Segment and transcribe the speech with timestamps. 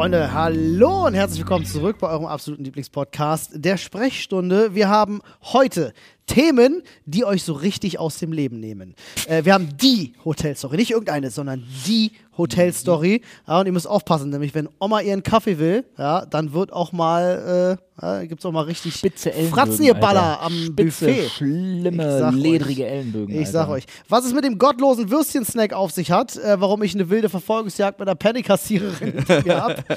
[0.00, 4.74] Freunde, hallo und herzlich willkommen zurück bei eurem absoluten Lieblingspodcast der Sprechstunde.
[4.74, 5.92] Wir haben heute
[6.34, 8.94] Themen, die euch so richtig aus dem Leben nehmen.
[9.26, 13.20] Äh, wir haben die Hotelstory, nicht irgendeine, sondern die Hotelstory.
[13.46, 16.92] Ja, und ihr müsst aufpassen, nämlich wenn Oma ihren Kaffee will, ja, dann wird auch
[16.92, 20.42] mal, äh, ja, gibt es auch mal richtig Spitze Ellenbögen, Fratzengeballer Alter.
[20.42, 21.28] am Spitze, Buffet.
[21.28, 22.86] schlimme, ledrige.
[22.86, 23.34] Ellenbögen.
[23.38, 23.72] Ich sag Alter.
[23.72, 27.28] euch, was es mit dem gottlosen Würstchensnack auf sich hat, äh, warum ich eine wilde
[27.28, 29.90] Verfolgungsjagd mit einer Pennykassiererin hinter mir hab,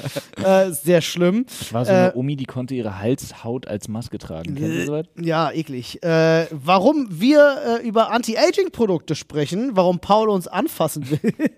[0.44, 1.46] äh, sehr schlimm.
[1.46, 4.54] Das war so Äh, eine Omi, die konnte ihre Halshaut als Maske tragen.
[4.54, 5.06] Kennt ihr sowas?
[5.18, 6.02] Ja, eklig.
[6.02, 6.08] Äh,
[6.50, 11.34] warum wir äh, über Anti-Aging-Produkte sprechen, warum Paul uns anfassen will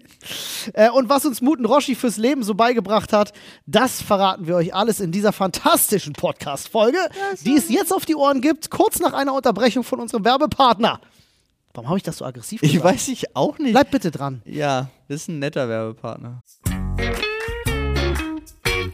[0.75, 3.33] äh, und was uns Muten Roshi fürs Leben so beigebracht hat,
[3.67, 6.99] das verraten wir euch alles in dieser fantastischen Podcast-Folge,
[7.45, 11.01] die es jetzt auf die Ohren gibt, kurz nach einer Unterbrechung von unserem Werbepartner.
[11.75, 12.95] Warum habe ich das so aggressiv Ich gesagt?
[12.95, 13.73] weiß ich auch nicht.
[13.73, 14.41] Bleib bitte dran.
[14.47, 16.41] Ja, das ist ein netter Werbepartner.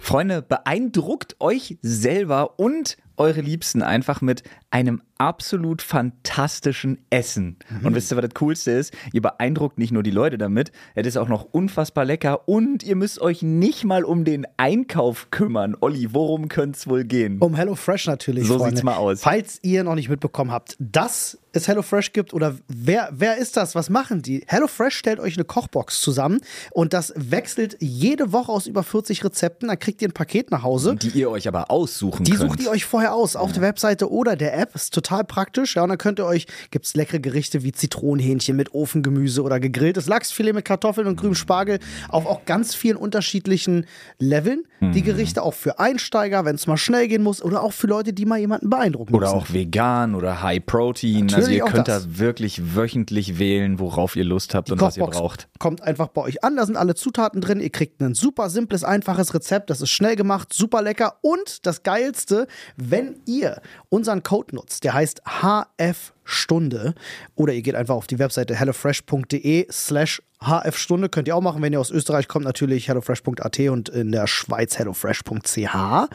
[0.00, 7.58] Freunde, beeindruckt euch selber und eure Liebsten einfach mit einem absolut fantastischen Essen.
[7.84, 8.92] Und wisst ihr, was das Coolste ist?
[9.12, 12.96] Ihr beeindruckt nicht nur die Leute damit, es ist auch noch unfassbar lecker und ihr
[12.96, 15.76] müsst euch nicht mal um den Einkauf kümmern.
[15.80, 17.38] Olli, worum könnte es wohl gehen?
[17.38, 18.46] Um HelloFresh natürlich.
[18.46, 18.76] So Freunde.
[18.76, 19.20] sieht's mal aus.
[19.22, 23.74] Falls ihr noch nicht mitbekommen habt, dass es HelloFresh gibt oder wer, wer ist das?
[23.74, 24.44] Was machen die?
[24.46, 29.68] HelloFresh stellt euch eine Kochbox zusammen und das wechselt jede Woche aus über 40 Rezepten.
[29.68, 30.96] Dann kriegt ihr ein Paket nach Hause.
[30.96, 32.50] Die ihr euch aber aussuchen Die könnt.
[32.50, 34.74] sucht ihr euch vorher aus auf der Webseite oder der App.
[34.74, 35.76] Ist total praktisch.
[35.76, 39.60] Ja, und dann könnt ihr euch, gibt es leckere Gerichte wie Zitronenhähnchen mit Ofengemüse oder
[39.60, 43.86] gegrilltes Lachsfilet mit Kartoffeln und grünem Spargel auf auch ganz vielen unterschiedlichen
[44.18, 44.64] Leveln.
[44.80, 44.92] Mhm.
[44.92, 48.12] Die Gerichte auch für Einsteiger, wenn es mal schnell gehen muss oder auch für Leute,
[48.12, 49.38] die mal jemanden beeindrucken Oder müssen.
[49.38, 51.28] auch vegan oder High Protein.
[51.44, 52.04] Also ihr könnt das.
[52.04, 55.48] da wirklich wöchentlich wählen, worauf ihr Lust habt und was ihr Kochbox braucht.
[55.58, 57.60] kommt einfach bei euch an, da sind alle Zutaten drin.
[57.60, 61.82] Ihr kriegt ein super simples, einfaches Rezept, das ist schnell gemacht, super lecker und das
[61.82, 66.94] geilste, wenn ihr unseren Code nutzt, der heißt HF Stunde
[67.34, 71.72] oder ihr geht einfach auf die Webseite hellofresh.de slash HF-Stunde, könnt ihr auch machen, wenn
[71.72, 75.56] ihr aus Österreich kommt, natürlich hellofresh.at und in der Schweiz hellofresh.ch.
[75.56, 76.08] Ja,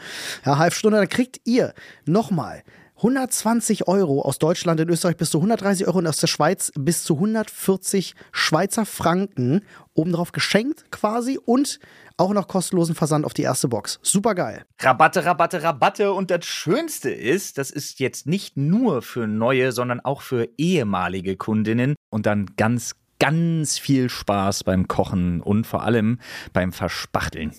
[0.44, 1.72] HF-Stunde, dann kriegt ihr
[2.04, 2.62] nochmal
[2.98, 7.04] 120 Euro aus Deutschland, in Österreich bis zu 130 Euro und aus der Schweiz bis
[7.04, 9.62] zu 140 Schweizer Franken
[9.94, 11.78] obendrauf geschenkt quasi und
[12.16, 14.00] auch noch kostenlosen Versand auf die erste Box.
[14.02, 14.64] Super geil.
[14.80, 16.12] Rabatte, Rabatte, Rabatte.
[16.12, 21.36] Und das Schönste ist, das ist jetzt nicht nur für neue, sondern auch für ehemalige
[21.36, 21.94] Kundinnen.
[22.10, 26.18] Und dann ganz, ganz viel Spaß beim Kochen und vor allem
[26.52, 27.52] beim Verspachteln.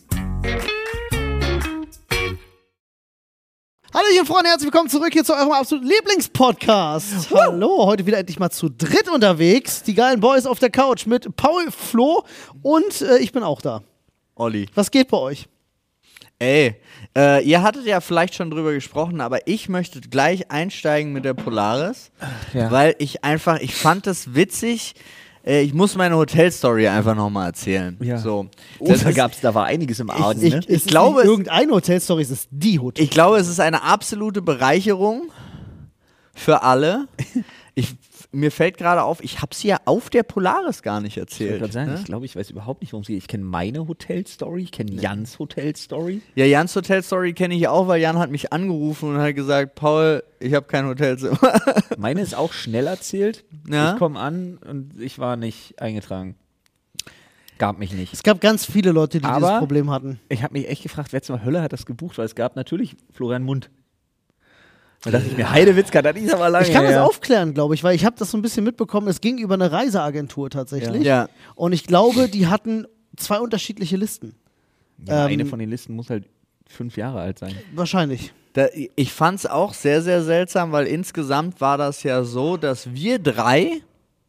[3.93, 7.31] Hallöchen Freunde, herzlich willkommen zurück hier zu eurem absoluten Lieblingspodcast.
[7.33, 9.81] Hallo, heute wieder endlich mal zu dritt unterwegs.
[9.81, 12.23] Die geilen Boys auf der Couch mit Paul, Flo
[12.61, 13.81] und äh, ich bin auch da.
[14.35, 14.67] Olli.
[14.75, 15.47] Was geht bei euch?
[16.37, 16.75] Ey,
[17.17, 21.33] äh, ihr hattet ja vielleicht schon drüber gesprochen, aber ich möchte gleich einsteigen mit der
[21.33, 22.11] Polaris,
[22.53, 22.69] Ja.
[22.71, 24.93] weil ich einfach, ich fand das witzig.
[25.49, 27.97] Äh, ich muss meine Hotelstory einfach nochmal erzählen.
[28.01, 28.19] Ja.
[28.19, 28.47] So.
[28.77, 30.59] Oh, da gab's, da war einiges im Argen, ich- ne?
[30.59, 33.03] Es ist glaube, irgendeine Hotelstory, es ist die Hotel.
[33.03, 35.31] Ich glaube, es ist eine absolute Bereicherung
[36.35, 37.07] für alle.
[37.75, 37.95] Ich,
[38.31, 41.73] mir fällt gerade auf, ich habe sie ja auf der Polaris gar nicht Ich erzählt.
[41.73, 41.97] sagen, ne?
[41.99, 43.17] ich glaube, ich weiß überhaupt nicht, worum es geht.
[43.17, 46.21] Ich kenne meine Hotelstory, ich kenne Jans Hotelstory.
[46.35, 50.23] Ja, Jans Hotelstory kenne ich auch, weil Jan hat mich angerufen und hat gesagt, Paul,
[50.39, 51.39] ich habe kein Hotelzimmer.
[51.97, 53.45] Meine ist auch schnell erzählt.
[53.67, 53.93] Ja.
[53.93, 56.35] Ich komme an und ich war nicht eingetragen.
[57.57, 58.13] Gab mich nicht.
[58.13, 60.19] Es gab ganz viele Leute, die dieses Aber- Problem hatten.
[60.29, 62.95] Ich habe mich echt gefragt, wer zur Hölle hat das gebucht, weil es gab natürlich
[63.11, 63.69] Florian Mund.
[65.03, 67.05] Da dachte ich mir, Heidewitzka, das ist aber lange Ich kann das her.
[67.05, 69.07] aufklären, glaube ich, weil ich habe das so ein bisschen mitbekommen.
[69.07, 71.03] Es ging über eine Reiseagentur tatsächlich.
[71.03, 71.29] Ja.
[71.55, 74.35] Und ich glaube, die hatten zwei unterschiedliche Listen.
[75.07, 76.25] Ja, Ähm, eine von den Listen muss halt
[76.67, 77.55] fünf Jahre alt sein.
[77.73, 78.33] Wahrscheinlich.
[78.53, 82.93] Da, ich fand es auch sehr, sehr seltsam, weil insgesamt war das ja so, dass
[82.93, 83.81] wir drei,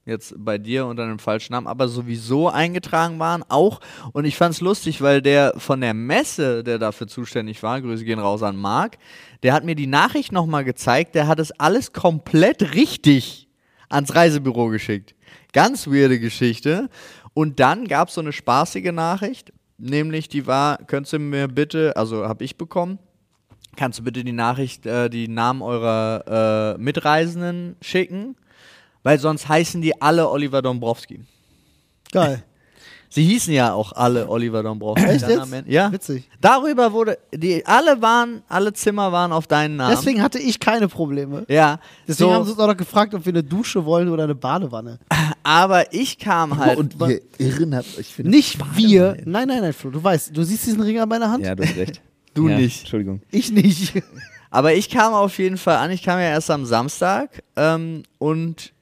[0.04, 3.80] jetzt bei dir unter einem falschen Namen, aber sowieso eingetragen waren, auch.
[4.12, 8.04] Und ich fand es lustig, weil der von der Messe, der dafür zuständig war, Grüße
[8.04, 8.98] gehen raus an Marc,
[9.42, 13.48] der hat mir die Nachricht nochmal gezeigt, der hat es alles komplett richtig
[13.88, 15.14] ans Reisebüro geschickt.
[15.52, 16.88] Ganz weirde Geschichte.
[17.34, 21.96] Und dann gab es so eine spaßige Nachricht, nämlich die war, könntest du mir bitte,
[21.96, 22.98] also habe ich bekommen,
[23.76, 28.36] kannst du bitte die Nachricht, äh, die Namen eurer äh, Mitreisenden schicken,
[29.02, 31.20] weil sonst heißen die alle Oliver Dombrowski.
[32.12, 32.42] Geil.
[33.12, 35.04] Sie hießen ja auch alle Oliver Dombrowski.
[35.04, 35.52] Echt jetzt?
[35.66, 35.90] Ja.
[35.90, 36.30] Witzig.
[36.40, 39.96] Darüber wurde, die, alle waren, alle Zimmer waren auf deinen Namen.
[39.96, 41.44] Deswegen hatte ich keine Probleme.
[41.48, 41.80] ja.
[42.06, 44.36] Deswegen so, haben sie uns auch noch gefragt, ob wir eine Dusche wollen oder eine
[44.36, 45.00] Badewanne.
[45.42, 46.78] aber ich kam halt.
[46.78, 49.16] und ihr Irren habt euch für Nicht wir.
[49.24, 49.90] Nein, nein, nein, Flo.
[49.90, 51.44] Du weißt, du siehst diesen Ring an meiner Hand?
[51.44, 52.00] Ja, du hast recht.
[52.32, 52.82] Du ja, nicht.
[52.82, 53.22] Entschuldigung.
[53.32, 53.92] Ich nicht.
[54.50, 55.90] Aber ich kam auf jeden Fall an.
[55.90, 58.72] Ich kam ja erst am Samstag ähm, und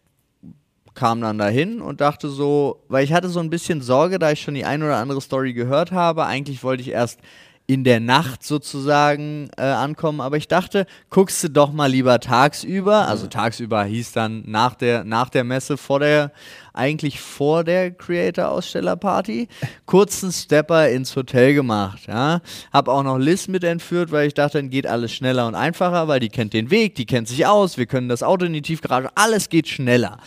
[0.99, 4.43] kam dann dahin und dachte so, weil ich hatte so ein bisschen Sorge, da ich
[4.43, 6.27] schon die ein oder andere Story gehört habe.
[6.27, 7.21] Eigentlich wollte ich erst
[7.69, 13.07] in der Nacht sozusagen äh, ankommen, aber ich dachte, guckst du doch mal lieber tagsüber.
[13.07, 16.33] Also tagsüber hieß dann nach der, nach der Messe, vor der,
[16.73, 19.47] eigentlich vor der Creator-Aussteller-Party,
[19.87, 22.09] kurzen Stepper ins Hotel gemacht.
[22.09, 22.41] Ja.
[22.73, 26.09] Hab auch noch Liz mit entführt, weil ich dachte, dann geht alles schneller und einfacher,
[26.09, 28.63] weil die kennt den Weg, die kennt sich aus, wir können das Auto in die
[28.63, 30.19] Tiefgarage, alles geht schneller.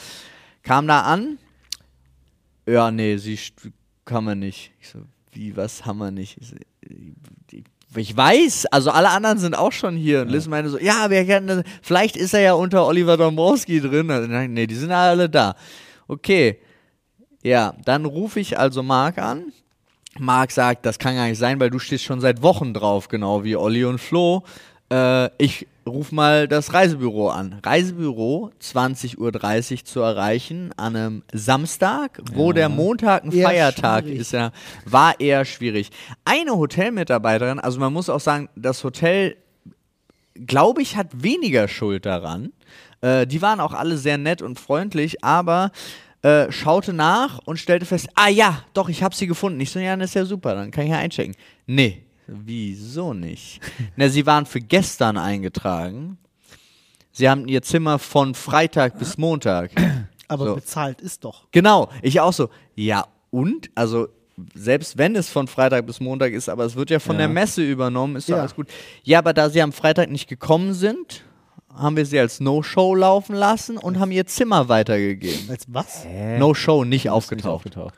[0.64, 1.38] Kam da an,
[2.68, 3.38] ja, nee, sie
[4.06, 4.72] kann man nicht.
[4.80, 5.00] Ich so,
[5.32, 6.38] wie, was haben wir nicht?
[6.40, 6.56] Ich, so,
[7.52, 7.64] die-
[7.96, 10.22] ich weiß, also alle anderen sind auch schon hier.
[10.22, 13.82] Und Liz meinte so, ja, wir kennen das, vielleicht ist er ja unter Oliver Dombrowski
[13.82, 14.10] drin.
[14.10, 15.56] Also, nee, die sind alle da.
[16.08, 16.60] Okay,
[17.44, 19.52] ja, dann rufe ich also Marc an.
[20.20, 23.44] Marc sagt, das kann gar nicht sein, weil du stehst schon seit Wochen drauf, genau
[23.44, 24.44] wie Olli und Flo.
[24.92, 27.60] Äh, ich ruf mal das Reisebüro an.
[27.64, 34.20] Reisebüro 20.30 Uhr zu erreichen an einem Samstag, wo der Montag ein Eher Feiertag schwierig.
[34.20, 34.52] ist, ja,
[34.86, 35.92] war eher schwierig.
[36.26, 39.36] Eine Hotelmitarbeiterin, also man muss auch sagen, das Hotel
[40.46, 42.54] glaube ich, hat weniger Schuld daran.
[43.02, 45.72] Äh, die waren auch alle sehr nett und freundlich, aber
[46.22, 49.60] äh, schaute nach und stellte fest, ah ja, doch, ich habe sie gefunden.
[49.60, 51.36] Ich so, ja, das ist ja super, dann kann ich ja einchecken.
[51.66, 53.62] Nee, wieso nicht?
[53.96, 56.18] Na, sie waren für gestern eingetragen.
[57.12, 59.72] Sie haben ihr Zimmer von Freitag bis Montag.
[60.28, 60.56] Aber So.
[60.56, 61.48] bezahlt ist doch.
[61.52, 62.50] Genau, ich auch so.
[62.76, 63.70] Ja, und?
[63.76, 64.08] Also,
[64.56, 67.20] selbst wenn es von Freitag bis Montag ist, aber es wird ja von Ja.
[67.24, 68.42] der Messe übernommen, ist doch Ja.
[68.42, 68.70] alles gut.
[69.04, 71.24] Ja, aber da sie am Freitag nicht gekommen sind,
[71.74, 75.50] haben wir sie als No-Show laufen lassen und haben ihr Zimmer weitergegeben.
[75.50, 76.06] Als was?
[76.40, 77.46] No-Show, nicht Nicht aufgetaucht.
[77.68, 77.94] aufgetaucht.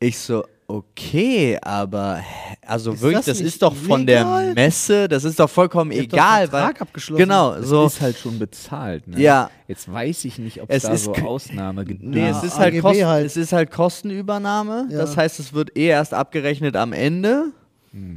[0.00, 0.44] Ich so,
[0.76, 2.20] okay, aber
[2.66, 4.52] also Ist wirklich, das das, ist doch von der?
[4.54, 7.18] Messe, das ist doch vollkommen Ihr doch egal, einen Vertrag weil abgeschlossen.
[7.22, 9.06] genau, Das so ist halt schon bezahlt.
[9.08, 9.20] Ne?
[9.20, 9.50] Ja.
[9.68, 12.02] Jetzt weiß ich nicht, ob Es da ist so Ausnahme gibt.
[12.02, 13.26] Nee, Ja, es, ist halt Kosten, halt.
[13.26, 14.88] es ist halt Kostenübernahme.
[14.90, 14.98] Ja.
[14.98, 17.52] Das heißt, es wird eh erst abgerechnet am Ende.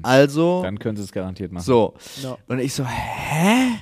[0.03, 1.63] Also, Dann können sie es garantiert machen.
[1.63, 1.93] so.
[2.21, 2.37] Ja.
[2.47, 3.79] Und ich so, hä?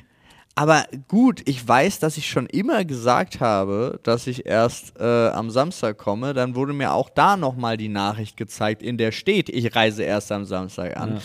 [0.56, 5.50] Aber gut, ich weiß, dass ich schon immer gesagt habe, dass ich erst äh, am
[5.50, 6.34] Samstag komme.
[6.34, 10.32] Dann wurde mir auch da nochmal die Nachricht gezeigt, in der steht, ich reise erst
[10.32, 11.22] am Samstag an.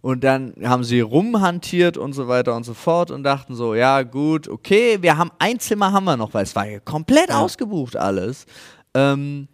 [0.00, 4.02] Und dann haben sie rumhantiert und so weiter und so fort und dachten so, ja
[4.02, 7.96] gut, okay, wir haben ein Zimmer haben wir noch, weil es war ja komplett ausgebucht
[7.96, 8.46] alles.
[8.94, 9.48] Ähm,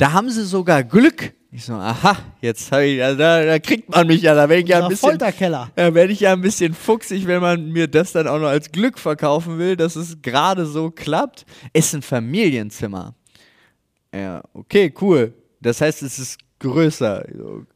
[0.00, 1.34] da haben sie sogar Glück.
[1.52, 4.62] Ich so, aha, jetzt hab ich, ja, da, da kriegt man mich ja, da werde
[4.62, 5.70] ich ja ein bisschen, Folterkeller.
[5.74, 8.70] da werde ich ja ein bisschen fuchsig, wenn man mir das dann auch noch als
[8.70, 11.44] Glück verkaufen will, dass es gerade so klappt.
[11.72, 13.14] Ist ein Familienzimmer.
[14.14, 15.34] Ja, okay, cool.
[15.60, 17.26] Das heißt, es ist größer.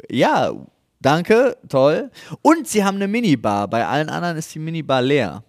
[0.08, 0.52] Ja,
[1.00, 2.10] danke, toll.
[2.40, 3.68] Und sie haben eine Minibar.
[3.68, 5.42] Bei allen anderen ist die Minibar leer.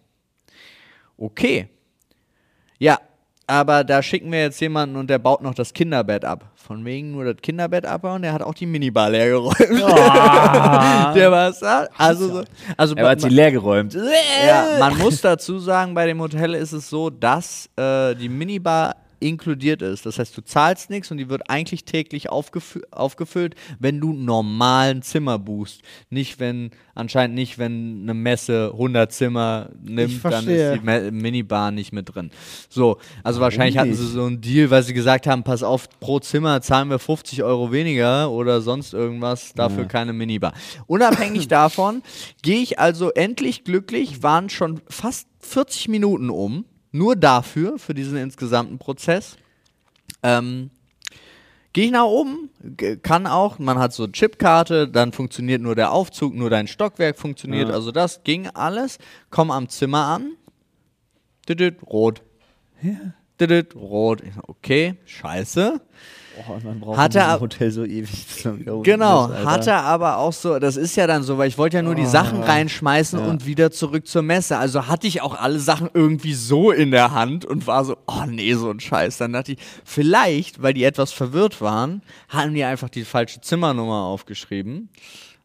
[1.16, 1.70] Okay.
[2.80, 3.00] Ja,
[3.48, 6.46] aber da schicken wir jetzt jemanden und der baut noch das Kinderbett ab.
[6.56, 9.60] Von wegen nur das Kinderbett abbauen, der hat auch die Minibar leer geräumt.
[9.60, 11.54] der war
[11.96, 12.44] also, so,
[12.76, 13.94] also Er hat sie leer geräumt.
[13.94, 18.96] ja, man muss dazu sagen, bei dem Hotel ist es so, dass äh, die Minibar
[19.28, 20.06] inkludiert ist.
[20.06, 25.02] Das heißt, du zahlst nichts und die wird eigentlich täglich aufgefü aufgefüllt, wenn du normalen
[25.02, 25.82] Zimmer buchst.
[26.10, 31.92] Nicht, wenn, anscheinend nicht, wenn eine Messe 100 Zimmer nimmt, dann ist die Minibar nicht
[31.92, 32.32] mit drin.
[32.70, 36.20] So, also wahrscheinlich hatten sie so einen Deal, weil sie gesagt haben, pass auf, pro
[36.20, 40.54] Zimmer zahlen wir 50 Euro weniger oder sonst irgendwas, dafür keine Minibar.
[40.88, 42.04] Unabhängig davon
[42.44, 46.66] gehe ich also endlich glücklich, waren schon fast 40 Minuten um,
[46.96, 49.38] nur dafür, für diesen insgesamten Prozess.
[50.24, 50.72] Ähm,
[51.74, 52.50] Gehe ich nach oben,
[53.02, 57.18] kann auch, man hat so eine Chipkarte, dann funktioniert nur der Aufzug, nur dein Stockwerk
[57.18, 58.98] funktioniert, also das ging alles.
[59.30, 60.38] Komm am Zimmer an,
[61.50, 62.22] Düdüt, rot.
[63.42, 64.24] Düdüt, rot.
[64.48, 65.82] Okay, scheiße.
[66.38, 68.46] Oh, dann braucht Hat man er im Hotel so ewig.
[68.46, 71.58] man Genau, ist, hat er aber auch so, das ist ja dann so, weil ich
[71.58, 74.58] wollte ja nur die Sachen reinschmeißen und wieder zurück zur Messe.
[74.58, 78.26] Also hatte ich auch alle Sachen irgendwie so in der Hand und war so, oh
[78.28, 79.18] nee, so ein Scheiß.
[79.18, 84.04] Dann dachte ich, vielleicht, weil die etwas verwirrt waren, haben die einfach die falsche Zimmernummer
[84.04, 84.90] aufgeschrieben.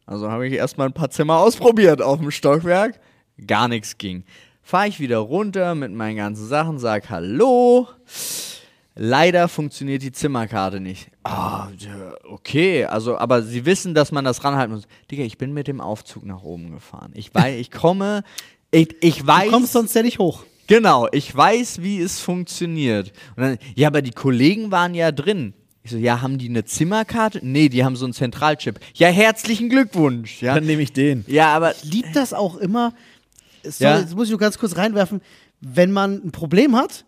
[0.07, 2.99] Also habe ich erstmal ein paar Zimmer ausprobiert auf dem Stockwerk.
[3.47, 4.25] Gar nichts ging.
[4.63, 7.89] Fahre ich wieder runter mit meinen ganzen Sachen, sag Hallo.
[9.03, 11.11] Leider funktioniert die Zimmerkarte nicht.
[11.25, 14.85] Ah, ja, okay, also, aber sie wissen, dass man das ranhalten muss.
[15.11, 17.11] Digga, ich bin mit dem Aufzug nach oben gefahren.
[17.15, 18.23] Ich weiß, ich komme,
[18.71, 19.47] ich, ich weiß.
[19.47, 20.45] Du kommst sonst ja nicht hoch.
[20.67, 23.13] Genau, ich weiß, wie es funktioniert.
[23.37, 25.55] Dann, ja, aber die Kollegen waren ja drin.
[25.83, 27.41] Ich so, ja, haben die eine Zimmerkarte?
[27.43, 28.79] Nee, die haben so einen Zentralchip.
[28.95, 30.43] Ja, herzlichen Glückwunsch.
[30.43, 31.25] Ja, Dann nehme ich den.
[31.27, 32.93] ja aber Ich liebe das auch immer.
[33.65, 33.99] Sorry, Ja.
[33.99, 35.23] jetzt muss ich nur ganz kurz reinwerfen.
[35.63, 37.05] Wenn man ein Problem hat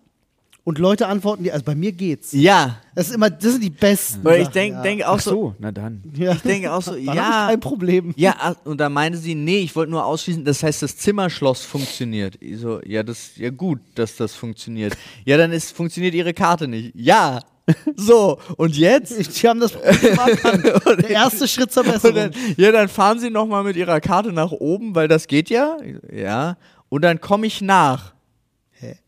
[0.65, 2.33] und Leute antworten, die, also bei mir geht's.
[2.33, 2.79] ja.
[2.95, 4.23] Das ist immer, das sind die besten.
[4.23, 4.83] Weil ich denke ja.
[4.83, 6.03] denk auch Ach so, so, na dann.
[6.15, 6.33] Ja.
[6.33, 7.13] ich denke auch so, Dann ja.
[7.13, 8.13] ich kein Problem.
[8.17, 12.37] Ja, und da meinte sie, nee, ich wollte nur ausschließen, das heißt, das Zimmerschloss funktioniert.
[12.41, 14.95] Ich so, ja, das ja gut, dass das funktioniert.
[15.25, 16.93] Ja, dann ist funktioniert ihre Karte nicht.
[16.95, 17.41] Ja.
[17.97, 19.13] So, und jetzt?
[19.17, 20.97] Die haben das Problem.
[21.01, 22.17] Der erste Schritt zur Besserung.
[22.17, 25.77] dann, ja, dann fahren sie nochmal mit ihrer Karte nach oben, weil das geht ja.
[26.13, 26.57] Ja.
[26.89, 28.13] Und dann komme ich nach.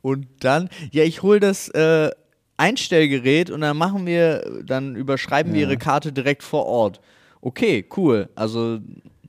[0.03, 2.11] Und dann, ja, ich hole das äh,
[2.57, 7.01] Einstellgerät und dann machen wir, dann überschreiben wir ihre Karte direkt vor Ort.
[7.41, 8.29] Okay, cool.
[8.35, 8.79] Also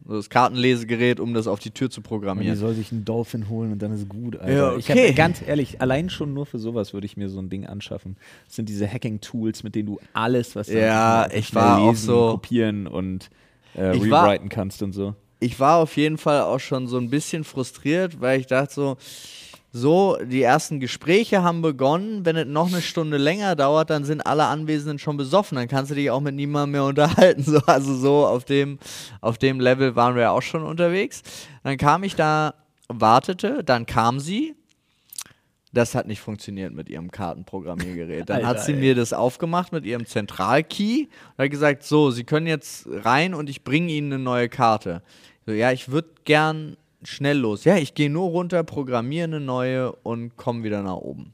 [0.08, 2.56] das Kartenlesegerät, um das auf die Tür zu Und die programmieren.
[2.56, 4.54] soll sich einen Dolphin holen und dann ist gut, Alter.
[4.54, 5.08] Ja, Ich okay.
[5.10, 8.16] hab, ganz ehrlich, allein schon nur für sowas würde ich mir so ein Ding anschaffen.
[8.46, 12.06] Das sind diese Hacking-Tools, mit denen du alles, was da Ja, ich war auch lesen,
[12.06, 13.30] so- kopieren und
[13.74, 15.16] äh, rewriten kannst und so.
[15.40, 18.98] ich war auf jeden Fall auch schon so ein bisschen frustriert, weil ich dachte so,
[19.78, 22.26] so, die ersten Gespräche haben begonnen.
[22.26, 25.58] Wenn es noch eine Stunde länger dauert, dann sind alle Anwesenden schon besoffen.
[25.58, 27.44] Dann kannst du dich auch mit niemandem mehr unterhalten.
[27.56, 28.80] So, also so auf dem,
[29.20, 31.24] auf dem Level waren wir ja auch schon unterwegs.
[31.64, 32.54] Dann kam ich da,
[32.88, 34.56] wartete, dann kam sie.
[35.74, 38.30] Das hat nicht funktioniert mit ihrem Kartenprogrammiergerät.
[38.30, 38.80] Dann hat Alter, sie ey.
[38.80, 43.50] mir das aufgemacht mit ihrem Zentralkey und hat gesagt, so, Sie können jetzt rein und
[43.50, 45.04] ich bringe Ihnen eine neue Karte.
[45.46, 46.78] So, ja, ich würde gern
[47.08, 47.64] schnell los.
[47.64, 51.34] Ja, ich gehe nur runter, programmiere eine neue und komme wieder nach oben.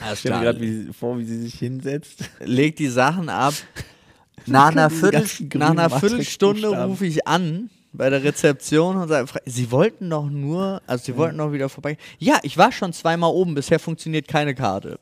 [0.00, 2.30] Alles Ich stelle mir gerade vor, wie sie sich hinsetzt.
[2.40, 3.54] Leg die Sachen ab.
[4.46, 9.70] Nach einer, Viertel, nach einer Viertelstunde rufe ich an bei der Rezeption und sage, Sie
[9.70, 11.98] wollten doch nur, also Sie wollten doch wieder vorbei.
[12.18, 14.98] Ja, ich war schon zweimal oben, bisher funktioniert keine Karte.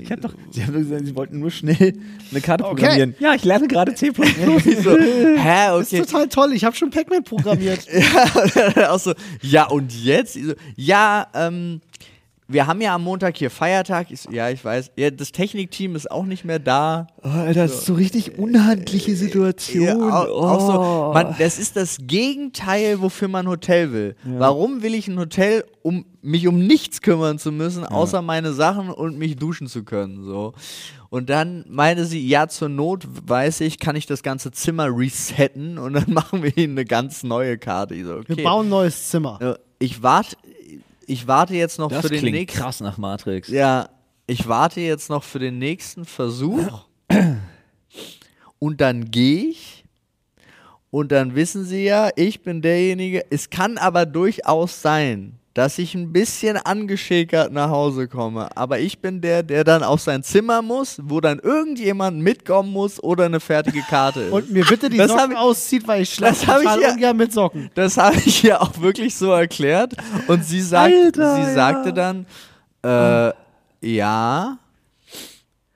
[0.00, 1.94] Ich hab doch, sie haben doch gesagt, sie wollten nur schnell
[2.30, 2.74] eine Karte Okay.
[2.74, 3.14] programmieren.
[3.18, 4.06] Ja, ich lerne gerade C++.
[4.64, 5.36] Ich so, hä,
[5.68, 6.02] Das ist okay.
[6.04, 6.52] total toll.
[6.52, 7.86] Ich habe schon Pac-Man programmiert.
[8.88, 10.34] auch so, ja, und jetzt?
[10.34, 11.80] So, ja, ähm,
[12.48, 14.10] wir haben ja am Montag hier Feiertag.
[14.10, 14.90] Ich ja, ich weiß.
[14.96, 17.06] Ja, das Technikteam ist auch nicht mehr da.
[17.22, 19.84] Oh, Alter, das ist so richtig unhandliche Situation.
[19.84, 21.06] Ja, auch, auch Oh.
[21.08, 24.16] so, man, das ist das Gegenteil, wofür man ein Hotel will.
[24.24, 28.90] Warum will ich ein Hotel, um mich um nichts kümmern zu müssen, außer meine Sachen
[28.90, 30.24] und mich duschen zu können?
[30.24, 30.52] So.
[31.10, 35.78] Und dann meinte sie, ja, zur Not weiß ich, kann ich das ganze Zimmer resetten
[35.78, 38.02] und dann machen wir ihnen eine ganz neue Karte.
[38.04, 38.36] So, okay.
[38.36, 39.38] Wir bauen ein neues Zimmer.
[39.42, 40.36] Ja, Ich warte,
[41.12, 42.58] ich warte jetzt noch Das für den nächsten.
[42.58, 43.48] krass nach Matrix.
[43.48, 43.88] Ja,
[44.26, 46.86] ich warte jetzt noch für den nächsten Versuch.
[48.58, 49.84] und dann gehe ich.
[50.90, 53.24] Und dann wissen sie ja, ich bin derjenige.
[53.30, 58.48] Es kann aber durchaus sein, dass ich ein bisschen angeschäkert nach Hause komme.
[58.56, 63.02] Aber ich bin der, der dann auf sein Zimmer muss, wo dann irgendjemand mitkommen muss
[63.02, 64.32] oder eine fertige Karte ist.
[64.32, 67.00] Und mir bitte die Das Socken ich- auszieht, weil ich das schlafe hab ich total
[67.00, 67.70] ja- mit Socken.
[67.74, 69.94] Das habe ich ihr auch wirklich so erklärt.
[70.26, 71.54] Und sie, sagt, Alter, sie ja.
[71.54, 72.26] sagte dann,
[72.82, 73.32] äh,
[73.86, 74.58] ja,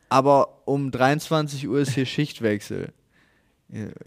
[0.09, 2.92] aber um 23 Uhr ist hier Schichtwechsel.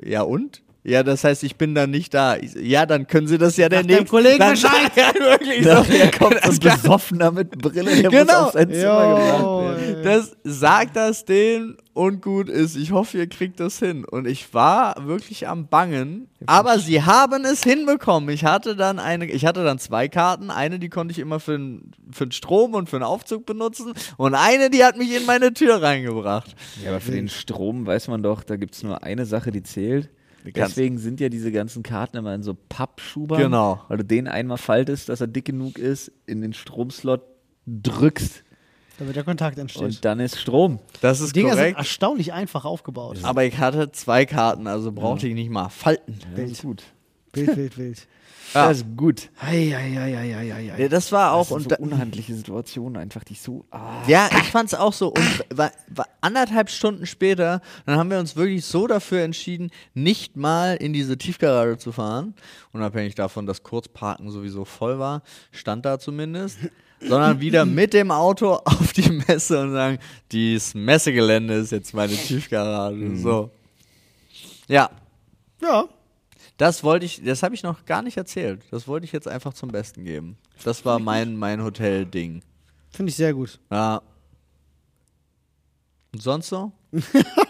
[0.03, 0.61] Ja und?
[0.83, 2.37] Ja, das heißt, ich bin dann nicht da.
[2.37, 4.91] Ich ja, dann können Sie das ja der deinem nächsten Kollegen dann, Bescheid.
[4.95, 5.69] Ja, wirklich so.
[5.73, 8.23] Nachher kommt ein Besoffener mit Brille, der Genau.
[8.23, 10.03] muss auf sein Zimmer gebracht werden.
[10.03, 12.77] Das sagt das denen und gut ist.
[12.77, 14.05] Ich hoffe, ihr kriegt das hin.
[14.05, 18.29] Und ich war wirklich am Bangen, aber sie haben es hinbekommen.
[18.29, 20.49] Ich hatte dann eine, ich hatte dann zwei Karten.
[20.49, 23.91] Eine, die konnte ich immer für den, für den Strom und für den Aufzug benutzen.
[24.15, 26.55] Und eine, die hat mich in meine Tür reingebracht.
[26.81, 29.61] Ja, aber für den Strom weiß man doch, da gibt es nur eine Sache, die
[29.61, 30.09] zählt.
[30.45, 33.41] Deswegen sind ja diese ganzen Karten immer in so Pappschubern.
[33.41, 33.83] Genau.
[33.87, 37.21] Weil du den einmal faltest, dass er dick genug ist, in den Stromslot
[37.67, 38.43] drückst
[38.97, 39.83] Damit der Kontakt entsteht.
[39.83, 40.79] und dann ist Strom.
[41.01, 41.77] Das ist die Dinger sind korrekt.
[41.77, 43.19] erstaunlich einfach aufgebaut.
[43.23, 46.19] Aber ich hatte zwei Karten, also brauchte ich nicht mal falten.
[46.35, 46.83] Ja, ist gut.
[47.33, 48.07] Wild, wild, wild.
[48.53, 48.69] Ja.
[48.69, 49.29] Das ist gut.
[49.39, 53.35] Hei, hei, hei, hei, Ja, das war auch Das und so unhandliche Situationen einfach, die
[53.35, 53.65] so.
[53.69, 54.01] Ah.
[54.07, 55.09] Ja, ich fand's auch so.
[55.09, 60.35] Und war, war anderthalb Stunden später, dann haben wir uns wirklich so dafür entschieden, nicht
[60.35, 62.33] mal in diese Tiefgarage zu fahren.
[62.73, 65.21] Unabhängig davon, dass Kurzparken sowieso voll war,
[65.51, 66.57] stand da zumindest.
[67.01, 69.99] sondern wieder mit dem Auto auf die Messe und sagen,
[70.31, 73.15] dieses Messegelände ist jetzt meine Tiefgarage.
[73.17, 73.51] So.
[74.67, 74.89] Ja,
[75.61, 75.87] Ja,
[76.59, 78.61] das wollte ich, das habe ich noch gar nicht erzählt.
[78.69, 80.37] Das wollte ich jetzt einfach zum Besten geben.
[80.63, 82.41] Das war mein, mein Hotel-Ding.
[82.91, 83.59] finde ich sehr gut.
[83.71, 84.01] Ja.
[86.13, 86.71] Und sonst so?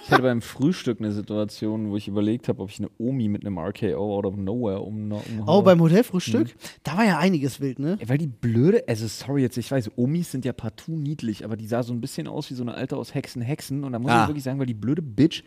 [0.09, 3.45] Ich hatte beim Frühstück eine Situation, wo ich überlegt habe, ob ich eine Omi mit
[3.45, 5.43] einem RKO out of nowhere um, umhaue.
[5.45, 6.55] Oh, beim Hotelfrühstück?
[6.81, 7.95] Da war ja einiges wild, ne?
[7.99, 11.55] Ey, Weil die blöde, also sorry jetzt, ich weiß, Omis sind ja partout niedlich, aber
[11.57, 13.83] die sah so ein bisschen aus wie so eine Alte aus Hexen, Hexen.
[13.83, 14.23] Und da muss Ah.
[14.23, 15.43] ich wirklich sagen, weil die blöde Bitch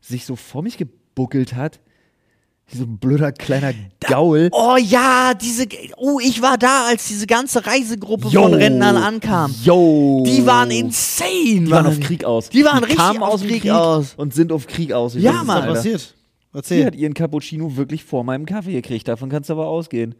[0.00, 1.80] sich so vor mich gebuckelt hat,
[2.72, 4.48] so ein blöder kleiner Gaul.
[4.52, 5.66] Oh ja, diese.
[5.96, 8.42] Oh, ich war da, als diese ganze Reisegruppe Yo.
[8.42, 9.54] von Rentnern ankam.
[9.62, 10.24] Yo!
[10.26, 11.64] Die waren insane.
[11.64, 12.48] Die waren auf Krieg aus.
[12.50, 14.14] Die waren richtig kamen auf aus dem Krieg Krieg aus.
[14.16, 15.14] und sind auf Krieg aus.
[15.14, 15.58] Ich Ja, weiß Mann.
[15.60, 16.00] Was da passiert?
[16.00, 16.84] Sie Erzähl.
[16.86, 19.06] hat ihren Cappuccino wirklich vor meinem Kaffee gekriegt.
[19.06, 20.14] Davon kannst du aber ausgehen.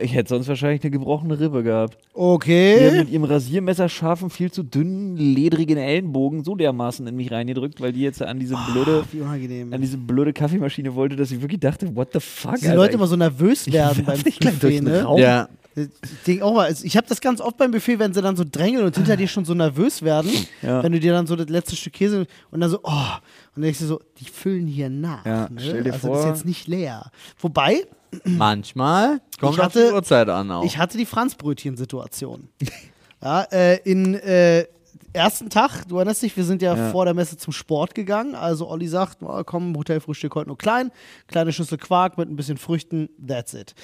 [0.00, 1.94] Ich hätte sonst wahrscheinlich eine gebrochene Rippe gehabt.
[1.94, 2.98] Die hat Okay.
[2.98, 7.92] mit ihrem Rasiermesser scharfen, viel zu dünnen, ledrigen Ellenbogen so dermaßen in mich reingedrückt, weil
[7.92, 9.72] die jetzt an diese blöde, Wie unangenehm.
[9.72, 13.06] an diese blöde Kaffeemaschine wollte, dass ich wirklich dachte, what the fuck, Die Leute immer
[13.06, 15.02] so nervös werden beim den ne?
[15.02, 15.18] Raum.
[15.20, 15.48] Ja.
[15.76, 15.88] Ich
[16.26, 18.42] denk auch mal, also ich habe das ganz oft beim Buffet, wenn sie dann so
[18.50, 20.30] drängeln und hinter dir schon so nervös werden,
[20.62, 20.82] Ja.
[20.82, 23.22] wenn du dir dann so das letzte Stück Käse und dann so, oh, und
[23.56, 25.24] dann denkst du so, die füllen hier nach.
[25.24, 25.60] Ja, ne?
[25.60, 27.12] stell dir also vor- das ist jetzt nicht leer.
[27.40, 27.82] Wobei,
[28.24, 30.64] Manchmal kommt Ich auf hatte- die Uhrzeit an auch.
[30.64, 32.48] ich hatte die Franzbrötchen-Situation.
[33.22, 34.66] ja, äh, in äh,
[35.12, 36.90] ersten Tag, du erinnerst dich, wir sind ja, Ja.
[36.90, 38.34] vor der Messe zum Sport gegangen.
[38.34, 40.90] Also Olli sagt, oh, komm, Hotelfrühstück heute nur klein,
[41.26, 43.74] kleine Schüssel Quark mit ein bisschen Früchten, that's it.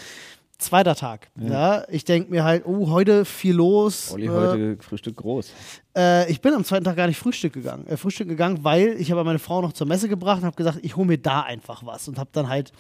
[0.57, 1.31] Zweiter Tag.
[1.37, 1.83] Ja.
[1.88, 4.12] ich denke mir halt, oh, heute viel los.
[4.12, 5.50] Olli äh, heute Frühstück groß.
[5.97, 7.87] Äh, ich bin am zweiten Tag gar nicht Frühstück gegangen.
[7.88, 10.78] Äh, Frühstück gegangen, weil ich habe meine Frau noch zur Messe gebracht und habe gesagt,
[10.83, 12.71] ich hole mir da einfach was und habe dann halt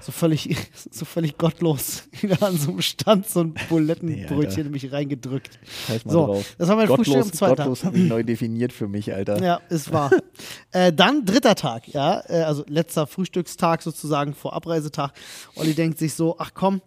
[0.00, 0.56] so völlig,
[0.90, 5.58] so völlig gottlos wieder an so einem Stand so ein Bulettenbrötchen in mich reingedrückt.
[5.86, 6.54] Scheiß mal So, drauf.
[6.58, 7.86] das war mein Frühstück am gottlos, zweiten gottlos Tag.
[7.88, 9.42] habe ich neu definiert für mich, Alter.
[9.42, 10.10] Ja, ist wahr.
[10.72, 15.12] äh, dann dritter Tag, ja, äh, also letzter Frühstückstag sozusagen vor Abreisetag.
[15.56, 16.80] Olli denkt sich so, ach komm,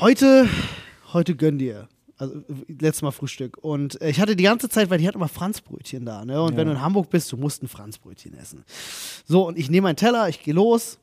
[0.00, 0.48] heute,
[1.12, 1.88] heute gönn dir.
[2.20, 3.58] Also letztes Mal Frühstück.
[3.58, 6.42] Und äh, ich hatte die ganze Zeit, weil die hat immer Franzbrötchen da, ne?
[6.42, 8.64] Und wenn du in Hamburg bist, du musst ein Franzbrötchen essen.
[9.24, 10.98] So, und ich nehme meinen Teller, ich gehe los.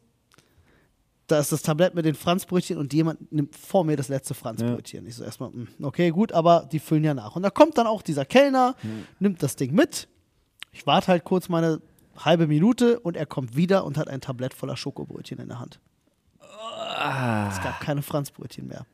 [1.27, 5.07] Da ist das Tablett mit den Franzbrötchen und jemand nimmt vor mir das letzte Franzbrötchen.
[5.07, 7.35] Ich so erstmal, hm, okay, gut, aber die füllen ja nach.
[7.35, 8.75] Und da kommt dann auch dieser Kellner,
[9.19, 10.07] nimmt das Ding mit.
[10.71, 11.81] Ich warte halt kurz meine
[12.17, 15.79] halbe Minute und er kommt wieder und hat ein Tablett voller Schokobrötchen in der Hand.
[16.39, 18.85] Es gab keine Franzbrötchen mehr.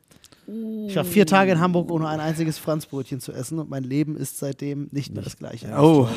[0.88, 4.17] Ich war vier Tage in Hamburg, ohne ein einziges Franzbrötchen zu essen und mein Leben
[4.17, 5.67] ist seitdem nicht mehr das gleiche.
[5.77, 6.08] oh,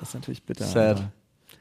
[0.00, 0.64] Das ist natürlich bitter.
[0.64, 1.08] Sad.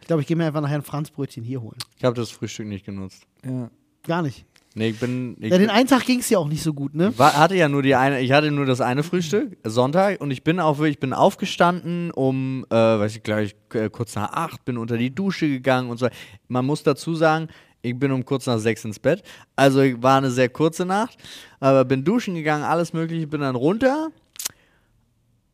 [0.01, 1.77] Ich glaube, ich gehe mir einfach nachher ein Franzbrötchen hier holen.
[1.97, 3.23] ich habe das Frühstück nicht genutzt.
[3.43, 3.69] Ja.
[4.08, 4.46] Gar nicht.
[4.78, 5.38] Nee, ich bin.
[5.39, 7.18] Ich Ja, den einen Tag ging es ja auch nicht so gut, ne?
[7.18, 10.44] war, hatte ja nur die eine, ich hatte nur das eine Frühstück, Sonntag, und ich
[10.44, 14.65] bin auch wirklich, ich bin aufgestanden um, äh, weiß ich gleich, äh, kurz nach acht,
[14.65, 16.10] bin unter die Dusche gegangen und so.
[16.50, 17.48] Man muss dazu sagen,
[17.82, 19.24] ich bin um kurz nach sechs ins Bett.
[19.56, 21.18] Also war eine sehr kurze Nacht,
[21.62, 24.10] aber bin duschen gegangen, alles mögliche, bin dann runter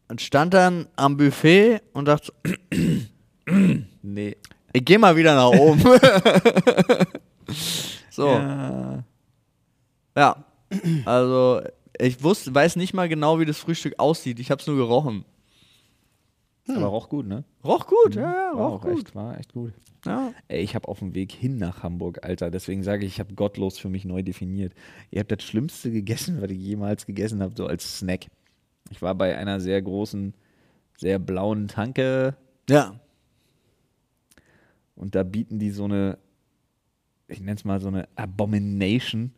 [0.08, 2.34] und stand dann am Buffet und dachte,
[4.02, 4.36] Nee.
[4.74, 5.84] ich gehe mal wieder nach oben.
[8.12, 8.28] so.
[8.28, 9.04] Ja.
[10.15, 10.43] Ja,
[11.06, 11.62] also
[12.00, 14.39] ich wusste, weiß nicht mal genau, wie das Frühstück aussieht.
[14.39, 15.26] Ich habe es nur gerochen.
[16.67, 17.43] Aber roch gut, ne?
[17.63, 19.00] Roch gut, ja, ja, War roch auch gut.
[19.00, 19.74] echt, war echt gut.
[20.06, 20.34] Ja.
[20.47, 23.34] Ey, ich habe auf dem Weg hin nach Hamburg, Alter, deswegen sage ich, ich habe
[23.34, 24.74] gottlos für mich neu definiert.
[25.12, 28.28] Ihr habt das Schlimmste gegessen, was ich jemals gegessen habe, so als Snack.
[28.89, 30.34] Ich war bei einer sehr großen,
[30.97, 32.36] sehr blauen Tanke
[32.69, 33.00] ja.
[34.95, 36.17] und da bieten die so eine,
[37.32, 39.32] ich nenne es mal so eine Abomination,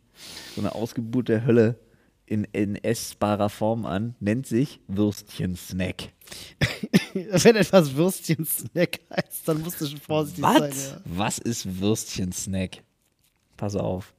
[0.54, 1.78] so eine Ausgeburt der Hölle
[2.26, 6.12] in, in essbarer Form an, nennt sich Würstchen-Snack.
[7.14, 10.58] Wenn etwas Würstchen-Snack heißt, dann musst du schon vorsichtig Was?
[10.58, 10.72] sein.
[10.72, 11.02] Ja.
[11.04, 12.82] Was ist Würstchen-Snack?
[13.56, 14.14] Pass auf.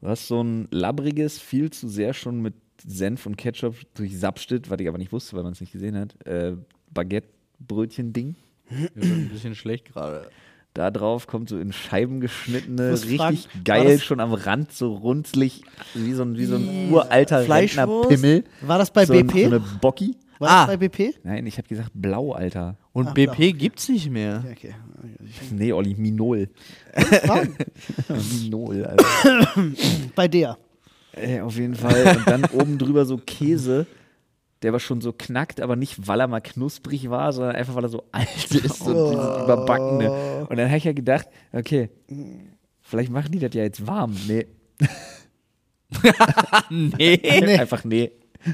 [0.00, 2.54] Du hast so ein labbriges, viel zu sehr schon mit
[2.86, 6.26] Senf und Ketchup durchsapstet, was ich aber nicht wusste, weil man es nicht gesehen hat,
[6.26, 6.56] äh,
[6.92, 8.36] Baguette-Brötchen-Ding.
[8.70, 10.30] Ein bisschen schlecht gerade.
[10.74, 15.62] Da drauf kommt so in Scheiben geschnittene, richtig fragen, geil, schon am Rand, so runzlig,
[15.94, 18.10] wie so ein, wie so ein uralter Fleischwurst?
[18.10, 18.44] Rentnerpimmel.
[18.62, 19.38] War das bei so ein, BP?
[19.42, 20.16] So eine Bocki.
[20.40, 20.66] War Ah.
[20.66, 21.14] das bei BP?
[21.22, 22.76] Nein, ich habe gesagt blau, Alter.
[22.92, 24.42] Und Ach, BP gibt's nicht mehr.
[24.44, 24.74] Ja, okay.
[25.52, 26.48] Nee, Olli, Minol.
[28.42, 29.46] Minol, Alter.
[30.16, 30.58] bei der.
[31.12, 32.16] Ey, auf jeden Fall.
[32.16, 33.86] Und dann oben drüber so Käse,
[34.64, 37.84] der war schon so knackt, aber nicht, weil er mal knusprig war, sondern einfach, weil
[37.84, 40.46] er so alt ist und dieses Überbackene.
[40.48, 41.90] Und dann habe ich ja gedacht, okay,
[42.80, 44.16] vielleicht machen die das ja jetzt warm.
[44.26, 44.46] Nee,
[46.70, 47.58] Nee.
[47.58, 48.10] einfach nee.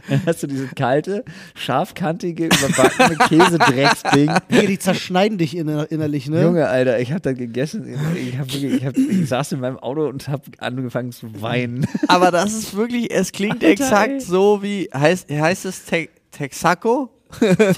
[0.08, 1.24] Dann hast du dieses kalte,
[1.54, 4.32] scharfkantige, überbackene Käsedrecksding.
[4.50, 6.42] Hier, die zerschneiden dich inner innerlich, ne?
[6.42, 7.86] Junge, Alter, ich habe da gegessen.
[8.14, 11.86] Ich, hab wirklich, ich, hab, ich saß in meinem Auto und habe angefangen zu weinen.
[12.08, 14.20] Aber das ist wirklich, es klingt Alter, exakt ey.
[14.20, 17.10] so wie, heißt, heißt es Te Texaco?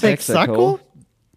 [0.00, 0.78] Texaco?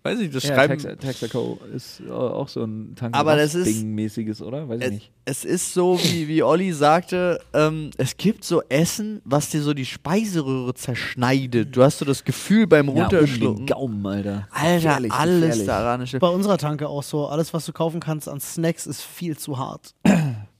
[0.06, 0.74] Weiß ich, das Ja, schreiben.
[0.76, 4.70] Texa- Texaco ist äh, auch so ein Tank Aber das ist- mäßiges, oder?
[4.70, 5.12] Weiß ich Es, nicht.
[5.26, 9.74] es ist so, wie, wie Olli sagte, ähm, es gibt so Essen, was dir so
[9.74, 11.76] die Speiseröhre zerschneidet.
[11.76, 13.66] Du hast so das Gefühl beim Ja, um den Runterschlucken.
[13.66, 14.48] Gaumen, Alter.
[14.52, 15.66] Alter, Gefährlich, alles gefährlich.
[15.66, 17.26] daran Bei unserer Tanke auch so.
[17.28, 19.94] Alles, was du kaufen kannst an Snacks, ist viel zu hart.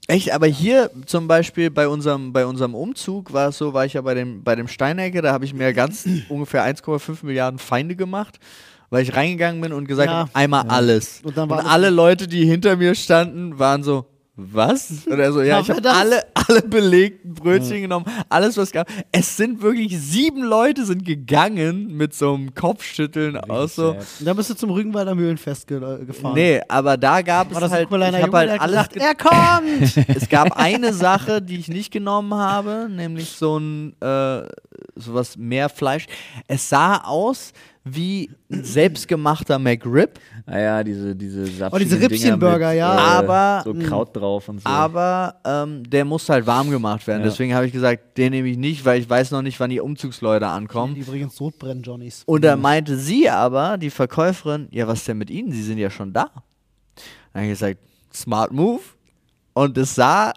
[0.08, 3.94] Echt, aber hier zum Beispiel bei unserem, bei unserem Umzug war es so, war ich
[3.94, 7.96] ja bei dem, bei dem Steinecke, da habe ich mir ganz ungefähr 1,5 Milliarden Feinde
[7.96, 8.38] gemacht,
[8.90, 10.16] weil ich reingegangen bin und gesagt Ja.
[10.18, 11.20] habe, einmal alles.
[11.22, 14.06] Und Und, dann war alles- alle Leute, die hinter mir standen, waren so,
[14.38, 15.06] was?
[15.06, 18.86] Oder so, ja, Ja, ich habe alle, alle belegten Brötchen genommen, alles was gab.
[19.10, 23.96] Es sind wirklich sieben Leute sind gegangen mit so einem Kopfschütteln aus so.
[24.20, 26.34] dann bist du zum Rügenwalder Mühlenfest ge äh, gefahren.
[26.34, 30.08] Nee, aber da gab War es halt, ich Junge, habe halt alles gesagt, er kommt!
[30.16, 34.42] es gab eine Sache, die ich nicht genommen habe, nämlich so ein äh,
[34.96, 36.04] sowas mehr Fleisch.
[36.46, 37.54] Es sah aus
[37.88, 42.90] wie ein selbstgemachter McRib, Naja, diese, diese Oh, diese Rippchenburger, ja.
[42.90, 44.68] Aber- So Kraut drauf und so.
[44.68, 47.20] aber ähm, der musste halt warm gemacht werden.
[47.20, 47.28] Ja.
[47.28, 49.78] Deswegen habe ich gesagt, den nehme ich nicht, weil ich weiß noch nicht, wann die
[49.78, 50.96] Umzugsleute ankommen.
[50.96, 52.24] Die übrigens Sodbrennen, Johnnies.
[52.26, 55.52] Und da meinte sie aber, die Verkäuferin, ja, was denn mit Ihnen?
[55.52, 56.30] Sie sind ja schon da.
[57.32, 57.78] Dann habe ich gesagt,
[58.12, 58.80] smart move.
[59.54, 60.32] Und es sah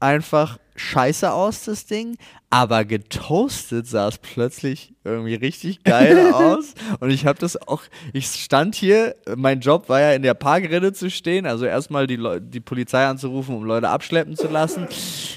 [0.00, 2.16] einfach scheiße aus, das Ding.
[2.48, 6.74] Aber getoastet sah es plötzlich irgendwie richtig geil aus.
[7.00, 10.92] Und ich habe das auch, ich stand hier, mein Job war ja in der Parkrinne
[10.92, 14.86] zu stehen, also erstmal die, die Polizei anzurufen, um Leute abschleppen zu lassen.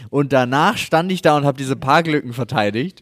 [0.09, 3.01] Und danach stand ich da und habe diese Parklücken verteidigt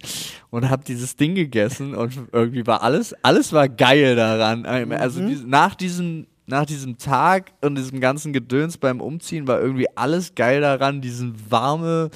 [0.49, 4.65] und habe dieses Ding gegessen und irgendwie war alles, alles war geil daran.
[4.93, 9.87] Also dies- nach diesem nach diesem Tag und diesem ganzen Gedöns beim Umziehen war irgendwie
[9.95, 12.09] alles geil daran, diesen warme,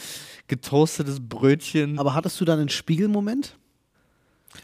[0.47, 1.99] getoastetes Brötchen.
[1.99, 3.57] Aber hattest du dann einen Spiegelmoment?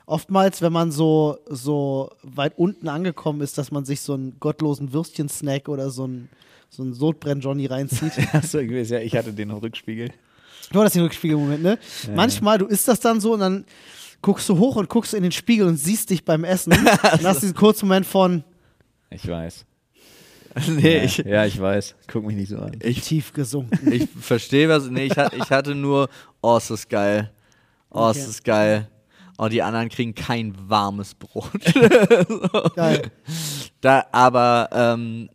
[0.05, 4.93] Oftmals, wenn man so, so weit unten angekommen ist, dass man sich so einen gottlosen
[4.93, 6.29] Würstchen-Snack oder so einen,
[6.69, 8.13] so einen Sodbrenn-Johnny reinzieht.
[8.33, 10.11] Achso, ja, ich hatte den Rückspiegel.
[10.71, 11.77] Du hattest den Rückspiegelmoment, ne?
[12.13, 13.65] Manchmal, du isst das dann so und dann
[14.21, 16.73] guckst du hoch und guckst in den Spiegel und siehst dich beim Essen.
[16.73, 18.43] und hast diesen kurzen Moment von
[19.09, 19.65] Ich weiß.
[20.69, 21.95] nee, Ja, ich, ja, ich weiß.
[22.07, 22.71] Guck mich nicht so an.
[22.81, 23.91] ich, tief gesunken.
[23.91, 24.89] ich verstehe was.
[24.89, 26.09] Nee, ich, hat, ich hatte nur,
[26.41, 27.31] oh, ist das geil.
[27.89, 28.25] Oh, ist Okay.
[28.27, 28.87] das geil.
[29.39, 31.51] Oh, die anderen kriegen kein warmes Brot.
[32.75, 33.11] Geil.
[33.81, 35.29] Da, aber ähm,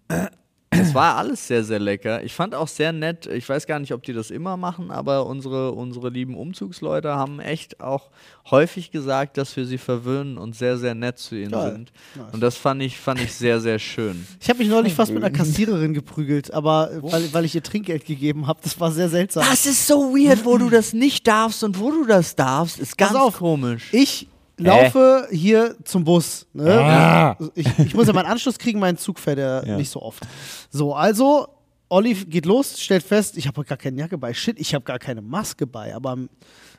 [0.72, 2.22] es war alles sehr, sehr lecker.
[2.24, 5.26] Ich fand auch sehr nett, ich weiß gar nicht, ob die das immer machen, aber
[5.26, 8.10] unsere, unsere lieben Umzugsleute haben echt auch
[8.50, 11.72] häufig gesagt, dass wir sie verwöhnen und sehr, sehr nett zu ihnen Geil.
[11.72, 11.92] sind.
[12.14, 12.34] Nice.
[12.34, 14.26] Und das fand ich, fand ich sehr, sehr schön.
[14.40, 18.04] Ich habe mich neulich fast mit einer Kassiererin geprügelt, aber weil, weil ich ihr Trinkgeld
[18.06, 19.44] gegeben habe, das war sehr seltsam.
[19.48, 22.96] Das ist so weird, wo du das nicht darfst und wo du das darfst, ist
[22.96, 23.36] Pass ganz auf.
[23.38, 23.88] komisch.
[23.92, 24.26] Ich
[24.64, 26.46] laufe hier zum Bus.
[26.52, 26.72] Ne?
[26.80, 27.36] Ah.
[27.54, 29.76] Ich, ich muss ja meinen Anschluss kriegen, mein Zug fährt ja, Ja.
[29.76, 30.22] nicht so oft.
[30.70, 31.48] So, also,
[31.88, 34.32] Olli geht los, stellt fest, ich habe gar keine Jacke bei.
[34.32, 35.94] Shit, ich habe gar keine Maske bei.
[35.94, 36.28] Aber im,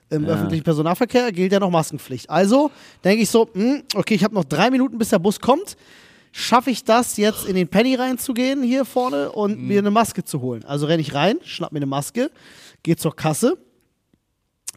[0.10, 2.30] im öffentlichen Personennahverkehr gilt ja noch Maskenpflicht.
[2.30, 2.72] Also
[3.04, 5.78] denke ich so, hm, okay, ich habe noch drei Minuten, bis der Bus kommt.
[6.32, 10.41] Schaffe ich das jetzt in den Penny reinzugehen hier vorne und mir eine Maske zu
[10.41, 10.65] holen?
[10.65, 12.32] Also renne ich rein, schnapp mir eine Maske,
[12.82, 13.56] gehe zur Kasse.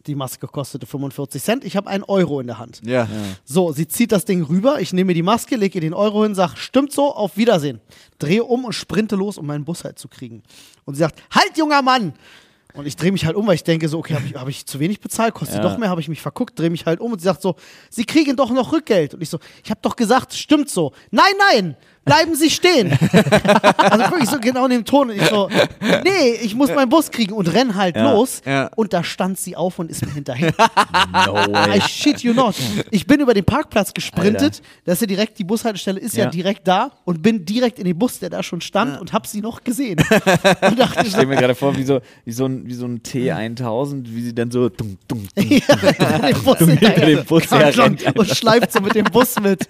[0.07, 1.65] Die Maske kostete 45 Cent.
[1.65, 2.81] Ich habe einen Euro in der Hand.
[2.85, 3.09] Ja.
[3.45, 6.23] So, sie zieht das Ding rüber, ich nehme mir die Maske, lege ihr den Euro
[6.23, 7.81] hin, sage, stimmt so, auf Wiedersehen.
[8.19, 10.43] Drehe um und sprinte los, um meinen Bus halt zu kriegen.
[10.85, 12.13] Und sie sagt, halt, junger Mann!
[12.75, 14.67] Und ich drehe mich halt um, weil ich denke so, okay, habe ich, hab ich
[14.67, 15.63] zu wenig bezahlt, kostet Ja.
[15.63, 17.57] doch mehr, habe ich mich verguckt, drehe mich halt um und sie sagt so,
[17.89, 19.15] Sie kriegen doch noch Rückgeld.
[19.15, 20.93] Und ich so, ich habe doch gesagt, stimmt so.
[21.11, 22.93] Nein, nein, bleiben Sie stehen.
[23.77, 25.11] also wirklich so genau in dem Ton.
[25.11, 25.51] Und ich so,
[26.05, 28.13] nee, ich muss meinen Bus kriegen und renn halt Ja.
[28.13, 28.41] los.
[28.47, 28.71] Ja.
[28.77, 30.55] Und da stand sie auf und ist mir hinterher.
[31.27, 31.79] No way.
[31.79, 32.55] I shit you not.
[32.91, 34.63] Ich bin über den Parkplatz gesprintet.
[34.85, 36.25] Das ist ja direkt, die Bushaltestelle ist ja.
[36.25, 36.31] Ja.
[36.31, 39.41] direkt da und bin direkt in den Bus, der da schon stand und hab sie
[39.41, 39.99] noch gesehen.
[40.61, 43.01] und dachte Ich stelle mir gerade vor, wie so, wie so ein, wie so ein
[43.03, 47.43] T1000, wie sie dann so dum, dum, dum, ja, den Bus hinter dem Bus
[48.15, 49.67] und schleift so mit dem Bus mit.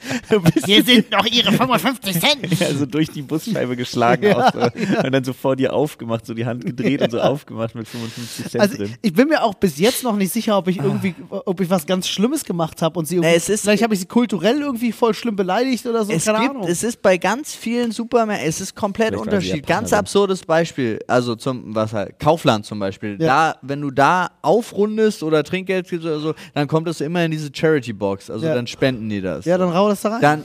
[0.66, 2.25] Hier sind noch ihre 55 Cent.
[2.60, 4.60] ja, so durch die Busscheibe geschlagen aus, so.
[5.04, 8.46] und dann so vor dir aufgemacht, so die Hand gedreht und so aufgemacht mit 55
[8.50, 8.94] Cent Also drin.
[9.02, 11.86] ich bin mir auch bis jetzt noch nicht sicher, ob ich irgendwie, ob ich was
[11.86, 14.92] ganz Schlimmes gemacht habe und sie irgendwie, es ist- vielleicht habe ich sie kulturell irgendwie
[14.92, 16.68] voll schlimm beleidigt oder so, Es, keine gibt, Ahnung.
[16.68, 19.66] es ist bei ganz vielen Supermärkten, es ist komplett Vielleicht unterschiedlich.
[19.66, 23.16] Ganz absurdes Beispiel, also zum, was halt, Kaufland zum Beispiel.
[23.20, 23.52] Ja.
[23.52, 27.30] Da, wenn du da aufrundest oder Trinkgeld gibst oder so, dann kommt das immer in
[27.30, 28.54] diese Charity-Box, also Ja.
[28.54, 29.44] dann spenden die das.
[29.44, 30.20] ja, dann rau das da rein.
[30.20, 30.44] Dann,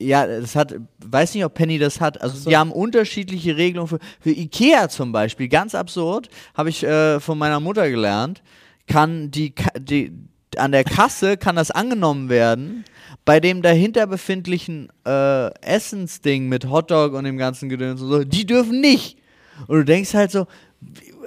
[0.00, 2.20] ja, das hat, weiß nicht, ob Penny das hat.
[2.20, 2.50] Also, so.
[2.50, 5.48] die haben unterschiedliche Regelungen für, für Ikea zum Beispiel.
[5.48, 8.42] Ganz absurd, habe ich äh, von meiner Mutter gelernt.
[8.86, 10.12] Kann die, die,
[10.56, 12.84] an der Kasse kann das angenommen werden.
[13.24, 18.44] Bei dem dahinter befindlichen äh, Essensding mit Hotdog und dem ganzen Gedöns und so, die
[18.44, 19.16] dürfen nicht.
[19.66, 20.46] Und du denkst halt so,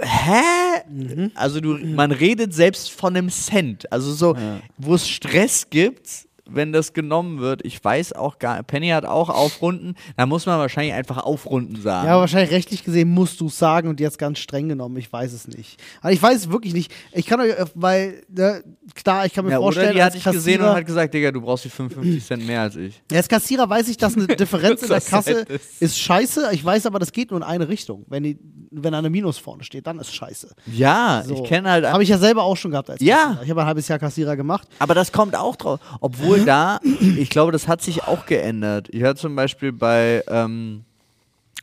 [0.01, 1.31] hä?
[1.33, 3.91] Also du, man redet selbst von einem Cent.
[3.91, 4.35] Also so,
[4.77, 7.65] wo es Stress gibt, wenn das genommen wird.
[7.65, 9.95] Ich weiß auch gar, Penny hat auch aufrunden.
[10.15, 12.07] Da muss man wahrscheinlich einfach aufrunden sagen.
[12.07, 14.97] Ja, wahrscheinlich rechtlich gesehen musst du es sagen und jetzt ganz streng genommen.
[14.97, 15.81] Ich weiß es nicht.
[16.01, 16.93] Also ich weiß es wirklich nicht.
[17.11, 18.63] Ich kann euch, äh, weil, ne,
[18.95, 21.31] klar, ich kann mir ja, vorstellen, oder die hat dich gesehen und hat gesagt, Digga,
[21.31, 23.01] du brauchst die 55 Cent mehr als ich.
[23.11, 25.81] Ja, als Kassierer weiß ich, dass eine Differenz in der Kasse ist.
[25.81, 26.49] ist scheiße.
[26.53, 28.05] Ich weiß aber, das geht nur in eine Richtung.
[28.07, 28.37] Wenn, die,
[28.71, 30.49] wenn eine Minus vorne steht, dann ist scheiße.
[30.67, 31.35] Ja, So.
[31.35, 31.85] ich kenne halt.
[31.85, 33.15] Habe ich ja selber auch schon gehabt als Ja.
[33.17, 33.43] Kassierer.
[33.43, 34.67] Ich habe ein halbes Jahr Kassierer gemacht.
[34.79, 35.79] Aber das kommt auch drauf.
[35.99, 36.79] Obwohl da,
[37.17, 38.87] ich glaube, das hat sich auch geändert.
[38.91, 40.83] Ich hatte zum Beispiel bei, ähm,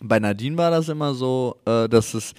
[0.01, 2.35] bei Nadine war das immer so, äh, dass es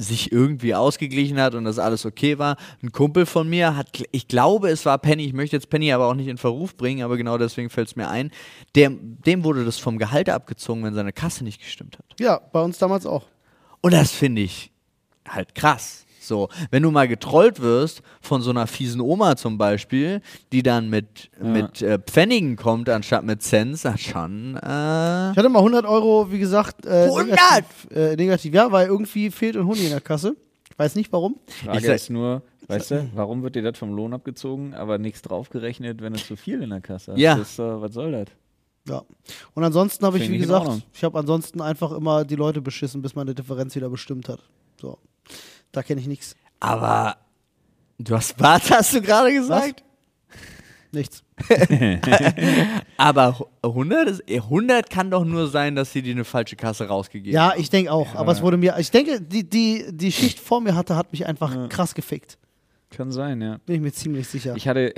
[0.00, 2.56] sich irgendwie ausgeglichen hat und dass alles okay war.
[2.82, 6.06] Ein Kumpel von mir hat, ich glaube, es war Penny, ich möchte jetzt Penny aber
[6.06, 8.30] auch nicht in Verruf bringen, aber genau deswegen fällt es mir ein,
[8.74, 12.06] der, dem wurde das vom Gehalt abgezogen, wenn seine Kasse nicht gestimmt hat.
[12.18, 13.26] Ja, bei uns damals auch.
[13.82, 14.70] Und das finde ich
[15.28, 16.06] halt krass.
[16.20, 20.20] So, wenn du mal getrollt wirst von so einer fiesen Oma zum Beispiel,
[20.52, 24.54] die dann mit, mit äh, Pfennigen kommt anstatt mit Cents, das schon.
[24.56, 27.26] Äh, Ich hatte mal 100 Euro, wie gesagt, äh, 100?
[27.28, 30.36] Negativ, äh, negativ, ja, weil irgendwie fehlt ein Huni in der Kasse.
[30.70, 31.36] Ich weiß nicht warum.
[31.64, 34.98] Frage Ich sag- ist nur, weißt du, warum wird dir das vom Lohn abgezogen, aber
[34.98, 37.18] nichts draufgerechnet, wenn du zu viel in der Kasse hast?
[37.18, 37.36] Ja.
[37.36, 38.26] Das äh, was soll das?
[38.88, 39.02] Ja.
[39.54, 43.14] Und ansonsten habe ich, wie gesagt, ich habe ansonsten einfach immer die Leute beschissen, bis
[43.14, 44.40] man eine Differenz wieder bestimmt hat.
[44.80, 44.98] So.
[45.72, 46.34] Da kenne ich nichts.
[46.60, 47.16] aber
[47.98, 49.84] du hast, was hast du gerade gesagt?
[50.92, 51.22] Nichts.
[52.96, 56.88] Aber 100, ist, eh, 100 kann doch nur sein, dass sie dir eine falsche Kasse
[56.88, 57.60] rausgegeben Ja, haben.
[57.60, 58.14] ich denke auch.
[58.16, 61.26] Aber es wurde mir, ich denke, die, die, die Schicht vor mir hatte, hat mich
[61.26, 62.38] einfach krass gefickt.
[62.90, 63.58] Kann sein, ja.
[63.66, 64.56] Bin ich mir ziemlich sicher.
[64.56, 64.92] Ich hatte.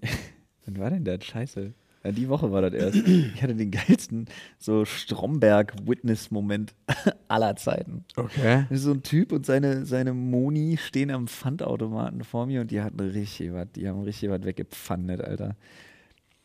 [0.66, 1.24] Wann war denn das?
[1.24, 1.72] Scheiße.
[2.04, 2.96] Ja, die Woche war das erst.
[3.08, 4.26] Ich hatte den geilsten
[4.58, 6.74] so Stromberg-Witness-Moment
[7.28, 8.04] aller Zeiten.
[8.16, 8.66] Okay.
[8.70, 13.00] So ein Typ und seine, seine Moni stehen am Pfandautomaten vor mir und die hatten
[13.00, 15.56] richtig was, die haben richtig was weggepfandet, Alter.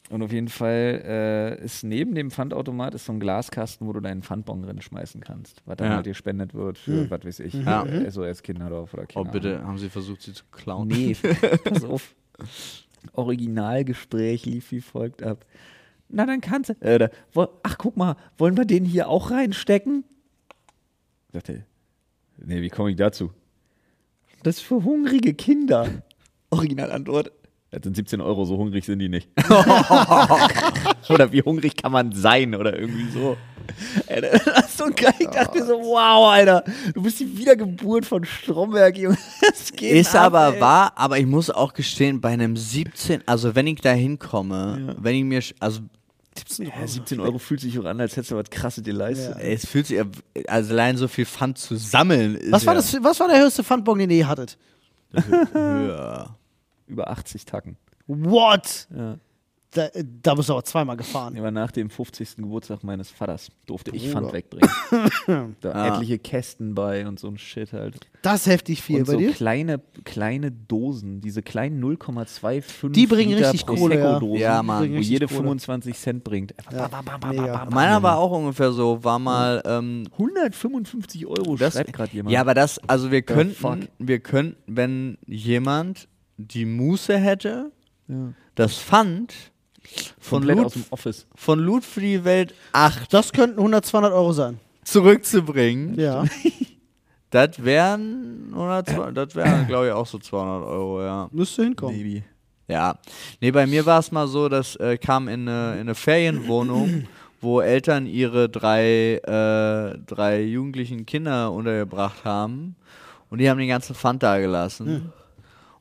[0.10, 4.00] Und auf jeden Fall äh, ist neben dem Pfandautomat ist so ein Glaskasten, wo du
[4.00, 5.96] deinen Pfandbon drin schmeißen kannst, was dann Ja.
[5.98, 7.86] halt gespendet wird für, was weiß ich, Ja.
[7.86, 10.88] äh, SOS Kinderdorf oder Oh, keine bitte, haben sie versucht, sie zu klauen?
[10.88, 11.16] Nee,
[11.64, 12.16] pass auf.
[13.14, 15.46] Originalgespräch lief wie folgt ab.
[16.10, 16.74] Na, dann kannst du.
[16.82, 17.10] Äh,
[17.64, 20.04] ach, guck mal, wollen wir den hier auch reinstecken?
[21.32, 21.66] Sagte,
[22.38, 23.32] nee, wie komme ich dazu?
[24.44, 25.88] Das ist für hungrige Kinder.
[26.50, 27.32] Originalantwort.
[27.72, 29.30] Das sind 17 Euro, so hungrig sind die nicht.
[31.10, 33.38] oder wie hungrig kann man sein oder irgendwie so.
[34.08, 35.14] Ey, das ist so geil.
[35.20, 39.18] Ich dachte mir so, wow, Alter, du bist die Wiedergeburt von Stromberg, Junge.
[39.42, 40.62] Das geht Ist ab, aber ey.
[40.62, 45.16] wahr, aber ich muss auch gestehen, bei einem 17, also wenn ich da hinkomme, wenn
[45.16, 45.82] ich mir, also
[46.60, 49.38] Ja, 17 Euro fühlt sich auch an, als hättest du was krasses dir leistet.
[49.40, 50.00] es fühlt sich,
[50.48, 53.42] also allein so viel Pfand zu sammeln ist was, war ja das, was war der
[53.44, 54.58] höchste Pfandbon, den ihr je hattet?
[55.54, 56.36] höher.
[56.88, 57.78] Über 80 Tacken.
[58.08, 58.88] What?
[58.96, 59.18] Ja.
[59.72, 59.88] Da,
[60.24, 61.38] da bist du aber zweimal gefahren.
[61.38, 62.38] Aber nach dem 50.
[62.38, 64.10] Geburtstag meines Vaters durfte ich.
[64.10, 64.68] Pfand wegbringen.
[65.62, 65.88] da Ah.
[65.96, 68.00] etliche Kästen bei und so ein Shit halt.
[68.24, 69.32] Das ist heftig viel und bei so dir.
[69.32, 74.20] kleine, kleine Dosen, diese kleinen 0,25 Die bringen Liter richtig Kohle, ja.
[74.56, 74.82] Ja, Mann.
[74.82, 75.38] Die bringen wo jede Kohle.
[75.42, 76.56] 25 Cent bringt.
[76.72, 76.90] Ja,
[77.30, 77.66] mega.
[77.72, 82.34] Meiner war auch ungefähr so, war mal, ähm, 155 Euro, Das- schreibt gerade jemand.
[82.34, 87.72] ja, aber das, also wir könnten, wir könnten, wenn jemand die Muße hätte,
[88.08, 88.34] Ja.
[88.56, 89.52] das Pfand
[90.20, 91.28] von Komplett Loot, aus dem Office.
[91.36, 94.60] von Loot für die Welt 8 Das könnten 100, 200 Euro sein.
[94.84, 96.24] zurückzubringen, Ja.
[97.32, 101.30] das wären, 100, das wären, glaube ich, auch so 200 Euro, ja.
[101.32, 101.96] Müsste hinkommen.
[101.98, 102.24] Maybe.
[102.68, 102.96] Ja.
[103.42, 107.08] Nee, bei mir war es mal so, dass äh, kam in eine, in eine Ferienwohnung,
[107.42, 112.76] wo Eltern ihre drei, äh, drei jugendlichen Kinder untergebracht haben
[113.30, 115.12] und die haben den ganzen Pfand da gelassen.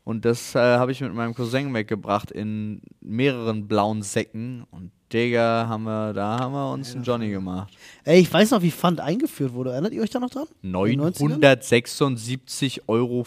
[0.09, 4.65] Und das äh, habe ich mit meinem Cousin weggebracht in mehreren blauen Säcken.
[4.71, 7.77] Und Digga, haben wir, da haben wir uns einen Johnny gemacht.
[8.05, 9.73] Ey, ich weiß noch, wie Pfand eingeführt wurde.
[9.73, 10.47] Erinnert ihr euch da noch dran?
[10.63, 11.41] In den 90ern?
[11.43, 13.27] 976,50 Euro.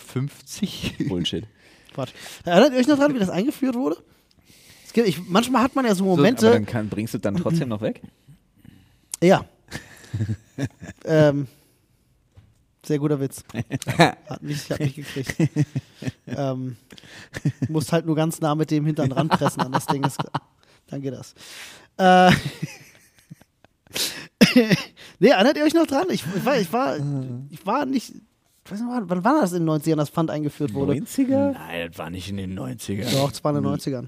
[1.08, 1.46] Bullshit.
[1.94, 2.14] Quatsch.
[2.46, 3.98] Erinnert ihr euch noch dran, wie das eingeführt wurde?
[4.84, 6.50] Es gibt, ich, manchmal hat man ja so Aber Momente.
[6.50, 8.02] dann kann, bringst du es dann trotzdem noch weg?
[9.22, 9.46] ja.
[11.06, 11.46] ähm,
[12.92, 13.44] sehr guter Witz.
[13.98, 15.34] Hat mich, hat mich gekriegt.
[16.28, 16.76] ähm,
[17.70, 20.04] musst halt nur ganz nah mit dem Hintern ranpressen an das Ding.
[20.04, 20.18] Ist,
[20.88, 21.34] dann geht das.
[21.98, 22.32] Äh,
[25.20, 26.08] nee, erinnert ihr euch noch dran?
[26.10, 26.98] Ich, ich, war, ich, war,
[27.50, 28.14] ich war nicht
[28.66, 30.94] Ich weiß nicht, wann- war das in den 90ern, das Pfand eingeführt wurde?
[30.94, 31.54] 90er?
[31.54, 33.10] Nein, das war nicht in den 90ern.
[33.14, 34.08] Doch, das war in den 90ern.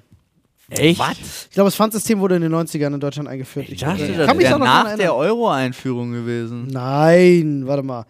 [0.69, 0.99] Echt?
[1.19, 3.67] Ich glaube, das Pfandsystem wurde in den 90ern in Deutschland eingeführt.
[3.69, 6.67] Ich dachte, äh, das wäre nach der Euro-Einführung gewesen.
[6.67, 8.05] Nein, warte mal.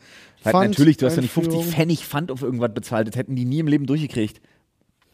[0.46, 1.74] Halt Pfand- natürlich, du hast ja nicht 50 Einführung.
[1.74, 3.08] Pfennig Pfand auf irgendwas bezahlt.
[3.08, 4.42] Das hätten die nie im Leben durchgekriegt.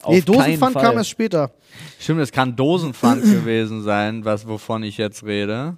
[0.02, 1.52] Auf Nee, Dosenpfand kam erst später.
[2.00, 5.76] Stimmt, es kann Dosenpfand gewesen sein, was, wovon ich jetzt rede.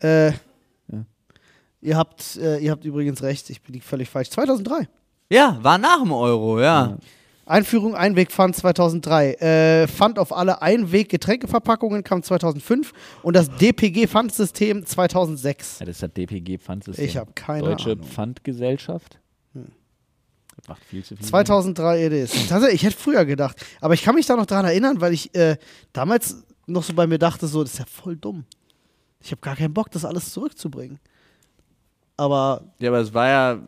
[0.00, 0.32] Äh,
[1.80, 4.30] ihr, habt, äh, ihr habt übrigens recht, ich bin völlig falsch.
[4.30, 4.88] 2003.
[5.30, 6.98] Ja, war nach dem Euro, ja.
[7.52, 9.34] Einführung Einwegpfand 2003.
[9.34, 15.80] Äh, Pfand auf alle Einweg-Getränkeverpackungen kam 2005 und das DPG-Pfandsystem 2006.
[15.80, 17.04] Ja, das ist das DPG-Pfandsystem.
[17.04, 18.04] Ich habe keine Deutsche Ahnung.
[18.06, 19.18] Pfandgesellschaft.
[19.54, 21.26] Das macht viel zu viel.
[21.26, 22.48] 2003 it is.
[22.48, 23.56] Tatsächlich, ich hätte früher gedacht.
[23.80, 25.56] Aber ich kann mich da noch dran erinnern, weil ich äh,
[25.92, 28.44] damals noch so bei mir dachte, so, das ist ja voll dumm.
[29.20, 30.98] Ich habe gar keinen Bock, das alles zurückzubringen.
[32.16, 33.58] Aber Ja, aber es war ja äh,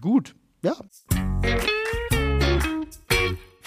[0.00, 0.34] gut.
[0.62, 0.76] ja,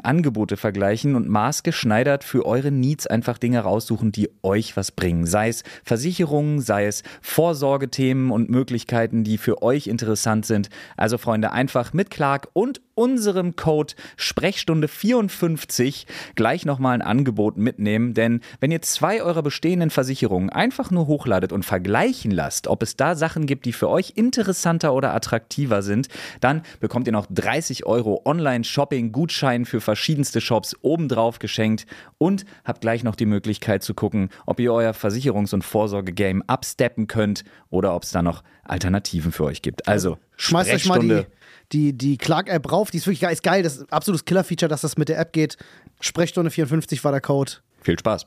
[0.00, 5.26] Angebote vergleichen und maßgeschneidert für eure Needs einfach Dinge raussuchen, die euch was bringen.
[5.26, 10.68] Sei es Versicherungen, sei es Vorsorgethemen und Möglichkeiten, die für euch interessant sind.
[10.96, 18.12] Also Freunde, einfach mit Clark und unserem Code Sprechstunde 54 gleich nochmal ein Angebot mitnehmen,
[18.12, 22.96] denn wenn ihr zwei eurer bestehenden Versicherungen einfach nur hochladet und vergleichen lasst, ob es
[22.96, 26.08] da Sachen gibt, die für euch interessanter oder attraktiver sind,
[26.40, 31.86] dann bekommt ihr noch 30 Euro Online-Shopping-Gutschein für verschiedenste Shops obendrauf geschenkt
[32.18, 37.06] und habt gleich noch die Möglichkeit zu gucken, ob ihr euer Versicherungs- und Vorsorge-Game absteppen
[37.06, 39.86] könnt oder ob es da noch Alternativen für euch gibt.
[39.86, 41.26] Also, schmeißt euch mal die,
[41.72, 42.90] die, die Clark-App rauf.
[42.90, 43.32] Die ist wirklich geil.
[43.32, 43.62] Ist geil.
[43.62, 45.56] Das ist ein absolutes Killer-Feature, dass das mit der App geht.
[46.00, 47.52] Sprechstunde 54 war der Code.
[47.82, 48.26] Viel Spaß.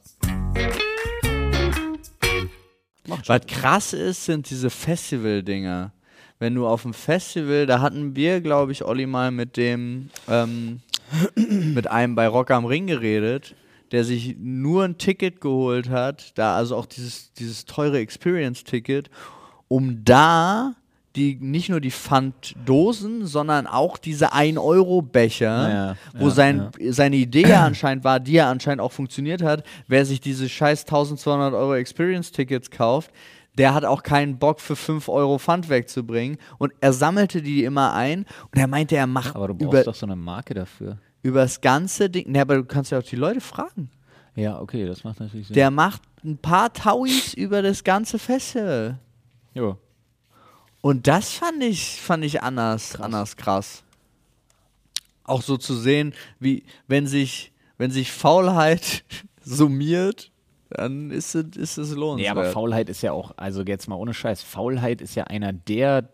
[3.28, 5.92] Was krass ist, sind diese Festival-Dinger.
[6.40, 10.82] Wenn du auf dem Festival, da hatten wir, glaube ich, Olli mal mit dem, ähm,
[11.36, 13.56] mit einem bei Rock am Ring geredet,
[13.92, 19.10] der sich nur ein Ticket geholt hat, da also auch dieses, dieses teure Experience-Ticket,
[19.68, 20.76] um da
[21.16, 27.48] die nicht nur die Pfanddosen, sondern auch diese 1-Euro-Becher, Ja, wo ja, sein, seine Idee
[27.48, 31.76] ja anscheinend war, die ja anscheinend auch funktioniert hat, wer sich diese scheiß 1200 Euro
[31.76, 33.12] Experience-Tickets kauft,
[33.58, 37.94] der hat auch keinen Bock für 5 Euro Pfand wegzubringen und er sammelte die immer
[37.94, 38.20] ein
[38.52, 40.98] und er meinte, er macht Aber du brauchst doch so eine Marke dafür.
[41.22, 43.90] über das ganze Ding, ne, aber du kannst ja auch die Leute fragen.
[44.36, 45.56] Ja, okay, das macht natürlich Sinn.
[45.56, 48.98] Der macht ein paar Tauis über das ganze Festival.
[49.54, 49.78] jo.
[50.82, 53.84] Und das fand ich, fand ich anders, anders krass.
[55.24, 59.04] Auch so zu sehen, wie, wenn sich, wenn sich Faulheit
[59.44, 60.32] summiert,
[60.70, 62.32] dann ist es, ist es Nee, lohnenswert.
[62.38, 66.10] aber Faulheit ist ja auch, also jetzt mal ohne Scheiß, Faulheit ist ja einer der,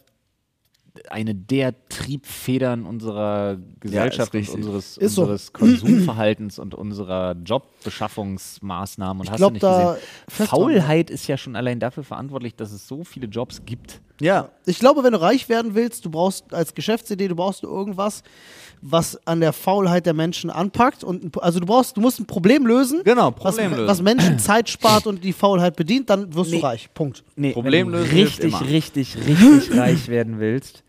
[1.10, 4.56] eine der Triebfedern unserer Gesellschaft und richtig.
[4.56, 5.22] unseres, Ist so.
[5.22, 9.22] unseres Konsumverhaltens und unserer Jobbeschaffungsmaßnahmen.
[9.22, 10.48] Und Ich hast glaub, du nicht da gesehen?
[10.48, 14.02] Faulheit ist ja schon allein dafür verantwortlich, dass es so viele Jobs gibt.
[14.22, 18.24] Ja, Ich glaube, wenn du reich werden willst, du brauchst als Geschäftsidee, du brauchst irgendwas,
[18.82, 21.04] was an der Faulheit der Menschen anpackt.
[21.04, 23.88] Und, also du brauchst, du musst ein Problem lösen, genau, was, Problem lösen.
[23.88, 26.60] was Menschen Zeit spart und die Faulheit bedient, dann wirst Nee.
[26.60, 26.94] du reich.
[26.94, 27.24] Punkt.
[27.36, 28.62] Nee, Problem wenn du richtig, immer.
[28.62, 30.84] richtig, richtig reich werden willst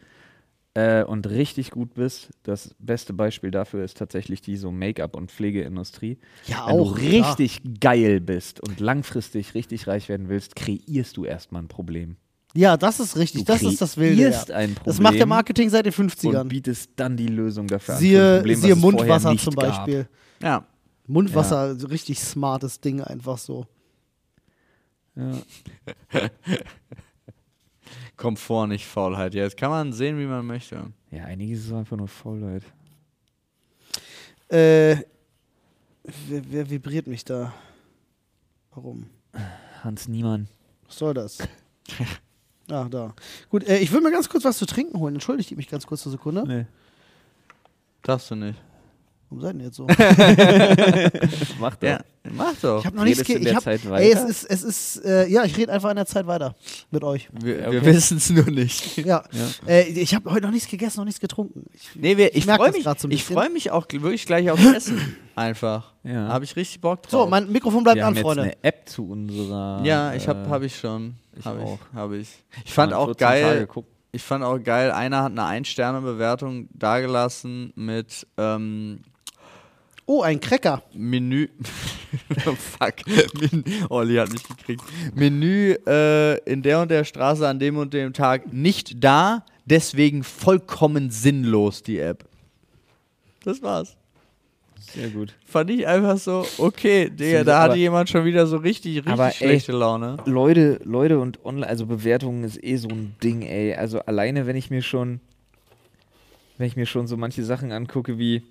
[0.74, 5.30] äh, und richtig gut bist, das beste Beispiel dafür ist tatsächlich die so Make-up- und
[5.32, 6.18] Pflegeindustrie.
[6.46, 11.24] Ja, wenn auch, du richtig geil bist und langfristig richtig reich werden willst, kreierst du
[11.24, 12.16] erstmal ein Problem.
[12.54, 13.44] Ja, das ist richtig.
[13.44, 14.22] Du das ist das Wilde.
[14.22, 14.30] Ja.
[14.54, 16.44] ein Problem Das macht der Marketing seit den und 50ern.
[16.44, 18.00] bietest dann die Lösung dafür an.
[18.00, 19.84] Siehe, Problem, siehe Mundwasser zum gab.
[19.84, 20.08] Beispiel.
[20.42, 20.64] ja.
[21.06, 23.66] Mundwasser, so richtig smartes Ding, einfach so.
[25.16, 25.32] Ja.
[28.16, 29.34] Komfort, nicht Faulheit.
[29.34, 30.92] Ja, jetzt kann man sehen, wie man möchte.
[31.10, 32.62] ja, einiges ist einfach nur Faulheit.
[34.48, 34.96] Äh,
[36.28, 37.54] wer, wer vibriert mich da?
[38.74, 39.06] Warum?
[39.82, 40.48] Hans Niemann.
[40.86, 41.38] Was soll das?
[42.70, 43.14] Ah, da.
[43.50, 45.14] Gut, äh, ich will mir ganz kurz was zu trinken holen.
[45.14, 46.44] Entschuldigt mich ganz kurz eine Sekunde.
[46.46, 46.66] Nee.
[48.02, 48.58] Darfst du nicht.
[49.30, 49.86] Warum seid ihr jetzt so?
[51.60, 51.88] Mach doch.
[51.88, 52.00] Ja,
[52.32, 52.80] mach doch.
[52.80, 55.56] Ich habe noch nichts ge ich hab, Ey, es ist, es ist, äh, ja, ich
[55.56, 56.54] rede einfach in der Zeit weiter
[56.90, 57.28] mit euch.
[57.32, 57.94] wir Ja, wir okay.
[57.94, 58.96] wissen es nur nicht.
[58.98, 59.24] Ja.
[59.66, 61.66] Äh, ich habe heute noch nichts gegessen, noch nichts getrunken.
[61.74, 64.64] Ich, Nee, wir, ich merk freue mich, so ich freu mich auch wirklich gleich aufs
[64.74, 65.16] Essen.
[65.34, 65.92] Einfach.
[66.04, 66.28] Ja.
[66.28, 67.10] Habe ich richtig Bock drauf.
[67.10, 68.42] so, mein Mikrofon bleibt Wir an, haben jetzt Freunde.
[68.44, 69.82] eine App zu unserer.
[69.84, 71.16] ja, ich habe äh, hab ich schon.
[71.38, 71.78] ich hab auch.
[71.92, 72.28] Ich, hab ich.
[72.64, 73.68] ich fand auch 14 Tage geil.
[74.10, 74.90] Ich fand auch geil.
[74.90, 79.00] Einer hat eine Ein-Sterne-Bewertung dagelassen mit ähm,
[80.10, 80.82] Oh, ein Cracker.
[80.94, 81.48] Menü.
[82.46, 82.94] oh, fuck.
[83.38, 84.82] Men Olli hat mich gekriegt.
[85.14, 90.24] Menü äh, in der und der Straße an dem und dem Tag nicht da, deswegen
[90.24, 92.24] vollkommen sinnlos die App.
[93.44, 93.98] Das war's.
[94.80, 95.34] Sehr gut.
[95.44, 99.12] Fand ich einfach so, okay, Digga, da aber- hatte jemand schon wieder so richtig, richtig
[99.12, 100.16] Aber, ey, schlechte Laune.
[100.24, 103.74] Leute, Leute und online, also Bewertungen ist eh so ein Ding, ey.
[103.74, 105.20] Also alleine, wenn ich mir schon,
[106.56, 108.42] wenn ich mir schon so manche Sachen angucke wie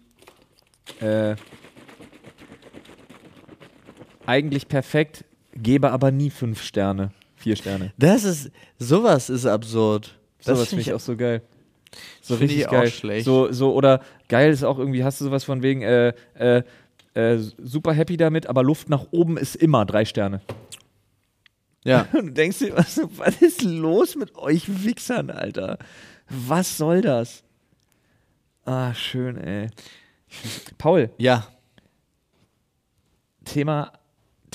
[1.01, 1.35] äh,
[4.25, 7.93] eigentlich perfekt, gebe aber nie fünf Sterne, vier Sterne.
[7.97, 10.17] Das ist, sowas ist absurd.
[10.43, 11.41] Das, Das finde ich auch so geil.
[12.21, 12.87] So richtig geil.
[12.87, 13.25] schlecht.
[13.25, 16.63] So, so, oder geil ist auch irgendwie, hast du sowas von wegen, äh, äh,
[17.13, 20.41] äh, super happy damit, aber Luft nach oben ist immer drei Sterne.
[21.83, 22.07] Ja.
[22.13, 25.77] Und du denkst dir, was, was ist los mit euch Wichsern, Alter?
[26.29, 27.43] Was soll das?
[28.65, 29.69] Ah, schön, ey.
[30.77, 31.47] Paul, Ja.
[33.45, 33.91] Thema.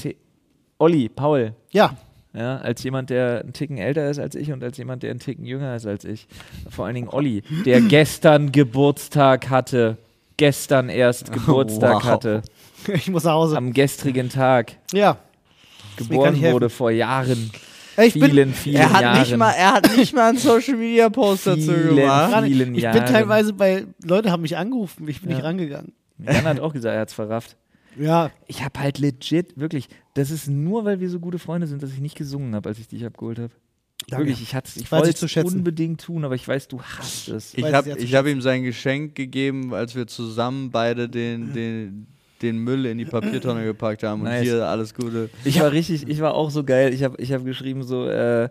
[0.01, 0.17] The
[0.79, 1.97] Olli, Paul, Ja.
[2.35, 5.21] ja, als jemand, der einen Ticken älter ist als ich und als jemand, der einen
[5.21, 6.27] Ticken jünger ist als ich.
[6.69, 9.97] Vor allen Dingen Olli, der gestern Geburtstag hatte.
[10.39, 12.05] Gestern erst Geburtstag Wow.
[12.05, 12.43] hatte.
[12.95, 13.57] Ich muss nach Hause.
[13.57, 14.77] Am gestrigen Tag.
[14.93, 15.17] ja.
[15.97, 17.51] Geboren wurde vor Jahren.
[17.99, 19.21] Ich bin, vielen, vielen Er hat, Jahren.
[19.21, 22.45] nicht mal, er hat nicht mal einen Social Media Post dazu Vielen, gemacht.
[22.45, 22.99] vielen ich Jahren.
[22.99, 25.37] bin teilweise bei, Leute haben mich angerufen, ich bin Ja.
[25.37, 25.93] nicht rangegangen.
[26.19, 27.57] Jan hat auch gesagt, er hat's verrafft.
[27.99, 28.31] Ja.
[28.47, 31.93] Ich habe halt legit, wirklich, das ist nur, weil wir so gute Freunde sind, dass
[31.93, 33.51] ich nicht gesungen habe, als ich dich abgeholt habe.
[34.09, 34.25] Danke.
[34.27, 36.81] Wirklich, ich, hat's- ich Weiß ich wollte zu es unbedingt tun, aber ich weiß, du
[36.83, 37.55] hasst es.
[37.55, 42.07] Ich habe hab ihm sein Geschenk gegeben, als wir zusammen beide den, den,
[42.43, 44.23] den Müll in die Papiertonne gepackt haben.
[44.23, 44.43] Und Nice.
[44.43, 45.31] hier alles Gute.
[45.45, 46.93] Ich war richtig, ich war auch so geil.
[46.93, 48.49] Ich habe ich hab geschrieben so, äh,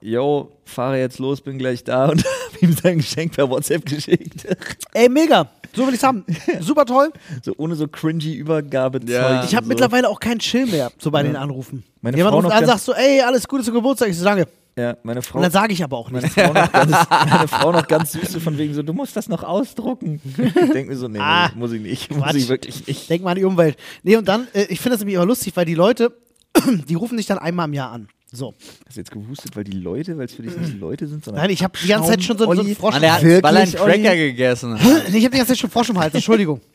[0.00, 4.46] yo, fahre jetzt los, bin gleich da und habe ihm sein Geschenk per WhatsApp geschickt.
[4.92, 5.48] Ey, mega.
[5.74, 6.24] So will ich's haben.
[6.60, 7.12] Super toll.
[7.42, 9.08] so ohne so cringy Übergabezeug.
[9.08, 9.44] Ja.
[9.44, 9.68] Ich habe so.
[9.68, 11.84] mittlerweile auch keinen Chill mehr, so bei den Anrufen.
[12.02, 14.08] Meine Jemand Frau ruft noch an, sagt so, ey, alles Gute zum Geburtstag.
[14.08, 14.48] Ich so, danke.
[14.78, 16.36] Ja, meine Frau, Und dann sage ich aber auch meine nichts.
[16.36, 16.90] Ganz,
[17.30, 20.20] meine Frau noch ganz süß so von wegen so, du musst das noch ausdrucken.
[20.24, 22.10] Ich denke mir so, nee, Ah, nee, muss ich nicht.
[22.10, 22.36] Muss Quatsch.
[22.36, 23.10] ich wirklich nicht.
[23.10, 23.76] Denk mal an die Umwelt.
[24.02, 26.16] Nee, und dann, äh, ich finde das nämlich immer lustig, weil die Leute,
[26.88, 28.08] die rufen dich dann einmal im Jahr an.
[28.32, 28.54] So.
[28.86, 31.42] Hast du jetzt gehustet, weil die Leute, weil es für dich nicht Leute sind, sondern
[31.42, 32.74] Nein, ich habe die ganze Zeit schon so, so einen Olli.
[32.76, 33.24] Frosch im Hals.
[33.42, 34.16] weil er einen Cracker Olli?
[34.28, 35.10] gegessen hat.
[35.10, 36.60] Nee, ich habe die ganze Zeit schon Frosch im Hals, Entschuldigung.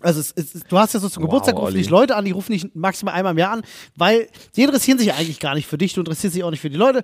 [0.00, 2.30] Also es, es, du hast ja so zum Wow, Geburtstag rufen dich Leute an, die
[2.30, 3.62] rufen dich maximal einmal im Jahr an,
[3.96, 6.70] weil die interessieren sich eigentlich gar nicht für dich, du interessierst dich auch nicht für
[6.70, 7.02] die Leute.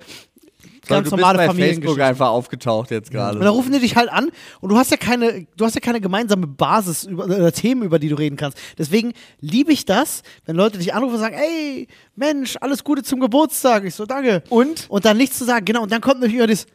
[0.86, 3.38] Ganz du normale bist bei Facebook einfach aufgetaucht jetzt gerade.
[3.38, 4.30] Und dann rufen die dich halt an
[4.60, 7.98] und du hast ja keine, du hast ja keine gemeinsame Basis über oder Themen, über
[7.98, 8.58] die du reden kannst.
[8.78, 13.20] Deswegen liebe ich das, wenn Leute dich anrufen und sagen, ey, Mensch, alles Gute zum
[13.20, 13.84] Geburtstag.
[13.84, 14.42] Ich so, danke.
[14.48, 14.86] Und?
[14.88, 15.82] Und dann nichts zu sagen, genau.
[15.82, 16.66] Und dann kommt natürlich immer das.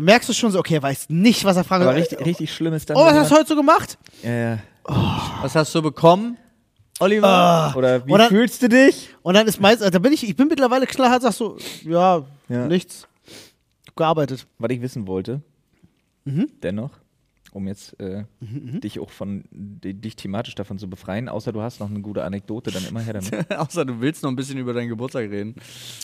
[0.00, 1.94] Merkst du schon so, okay, er weiß nicht, was er fragen soll.
[1.94, 2.96] richtig, richtig schlimm ist dann.
[2.96, 3.96] Oh, was hast du heute so gemacht?
[4.22, 4.58] ja, ja.
[5.40, 6.36] Was hast du bekommen,
[7.00, 7.26] Oliver?
[7.28, 7.74] Ah.
[7.74, 9.10] Oder wie dann- fühlst du dich?
[9.22, 12.66] Und dann ist meist, da bin ich, ich bin mittlerweile knallhart, sag so, ja, Ja.
[12.66, 13.06] nichts.
[13.96, 14.46] Gearbeitet.
[14.58, 15.40] Was ich wissen wollte,
[16.24, 16.50] Mhm.
[16.62, 16.90] dennoch,
[17.54, 21.80] um jetzt äh, dich auch von di- dich thematisch davon zu befreien, außer du hast
[21.80, 23.50] noch eine gute Anekdote, dann immer her damit.
[23.56, 25.54] Außer du willst noch ein bisschen über deinen Geburtstag reden.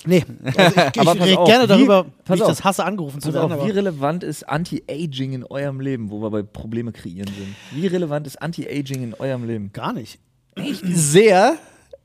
[0.06, 0.24] Nee,
[0.56, 2.48] also ich, Aber ich rede gerne wie- darüber, wie pass ich auf.
[2.48, 3.46] das hasse, angerufen zu werden.
[3.46, 7.54] auf, aber- wie relevant ist Anti-Aging in eurem Leben, wo wir bei Probleme kreieren sind?
[7.72, 9.72] Wie relevant ist Anti-Aging in eurem Leben?
[9.72, 10.18] Gar nicht.
[10.82, 11.56] Sehr.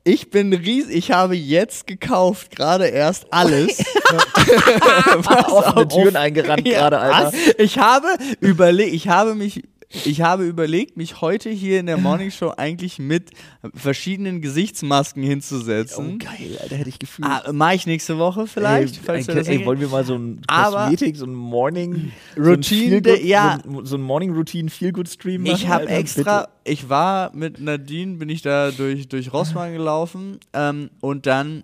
[0.08, 0.88] Ich bin ries.
[0.88, 3.78] Ich habe jetzt gekauft, gerade erst alles.
[5.48, 7.32] Offene Türen eingerannt gerade, Alter.
[7.32, 7.34] Was?
[7.58, 8.06] Ich habe
[8.40, 12.98] überlegt, ich habe mich, ich habe überlegt, mich heute hier in der Morning Show eigentlich
[12.98, 13.30] mit
[13.74, 16.18] verschiedenen Gesichtsmasken Oh, hinzusetzen.
[16.18, 17.28] geil, Alter, hätte ich gefühlt.
[17.28, 20.40] Ah, Mach ich nächste Woche vielleicht, ey, falls wir ey, wollen wir mal so ein
[20.46, 23.58] Kosmetik, so ein Morning Routine, so ein ja.
[23.64, 25.54] so ein, so ein Morning Routine Feel Good Stream machen?
[25.54, 26.52] Ich habe extra, bitte.
[26.64, 31.62] ich war mit Nadine, bin ich da durch, durch Rossmann gelaufen ähm, und dann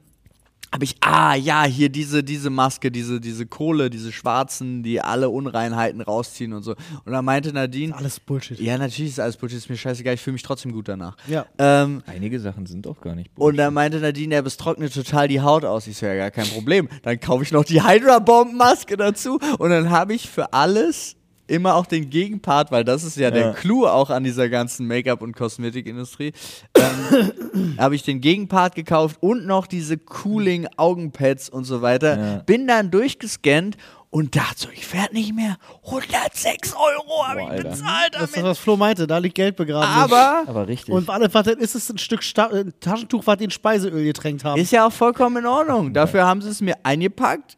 [0.72, 5.28] habe ich, ah ja, hier diese, diese Maske, diese, diese Kohle, diese schwarzen, die alle
[5.28, 6.74] Unreinheiten rausziehen und so.
[7.04, 8.58] Und dann meinte Nadine, Alles Bullshit.
[8.58, 11.16] ja, natürlich ist alles Bullshit, ist mir scheißegal, ich fühle mich trotzdem gut danach.
[11.28, 11.44] Ja.
[11.58, 15.40] Ähm, Einige Sachen sind auch gar nicht und dann meinte Nadine, es trocknet total die
[15.42, 15.86] Haut aus.
[15.86, 16.88] Ich so, ja, gar kein Problem.
[17.02, 21.16] Dann kaufe ich noch die Hydra-Bomb-Maske dazu und dann habe ich für alles
[21.46, 23.52] immer auch den Gegenpart, weil das ist ja, der Ja.
[23.52, 26.32] Clou auch an dieser ganzen Make-up- und Kosmetikindustrie.
[26.76, 32.18] Ähm, habe ich den Gegenpart gekauft und noch diese cooling Augenpads und so weiter.
[32.18, 32.36] Ja.
[32.46, 33.76] Bin dann durchgescannt
[34.10, 35.56] und dachte so, ich werde nicht mehr.
[35.86, 37.70] 106 Euro habe ich Alter.
[37.70, 38.50] bezahlt Das ist damit.
[38.50, 39.86] was Flo meinte, da liegt Geld begraben.
[39.88, 40.94] Aber Aber richtig.
[40.94, 44.44] und alle was ist es ein Stück Sta äh, Taschentuch, was die in Speiseöl getränkt
[44.44, 44.60] haben.
[44.60, 45.92] ist ja auch vollkommen in Ordnung.
[45.94, 47.56] Dafür haben sie es mir eingepackt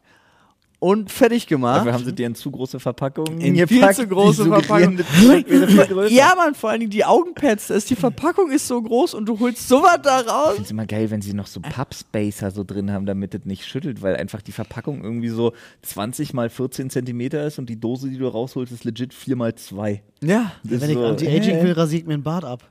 [0.79, 1.79] und fertig gemacht.
[1.79, 4.97] Dafür haben sie dir in zu große Verpackungen In viel gepackt, zu große die Verpackung.
[4.97, 6.13] suggerierende Zweck wäre viel größer.
[6.13, 7.67] Ja, Mann, vor allen Dingen die Augenpads.
[7.67, 10.49] Das ist, die Verpackung ist so groß und du holst sowas da raus.
[10.49, 13.45] Ich finde es immer geil, wenn sie noch so Pappspacer so drin haben, damit es
[13.45, 17.79] nicht schüttelt, weil einfach die Verpackung irgendwie so 20 mal 14 Zentimeter ist und die
[17.79, 20.03] Dose, die du rausholst, ist legit 4 mal 2.
[20.21, 20.51] Ja.
[20.63, 22.63] Das Wenn ich so, Anti-Aging will, rasiere ich mir den Bart ab.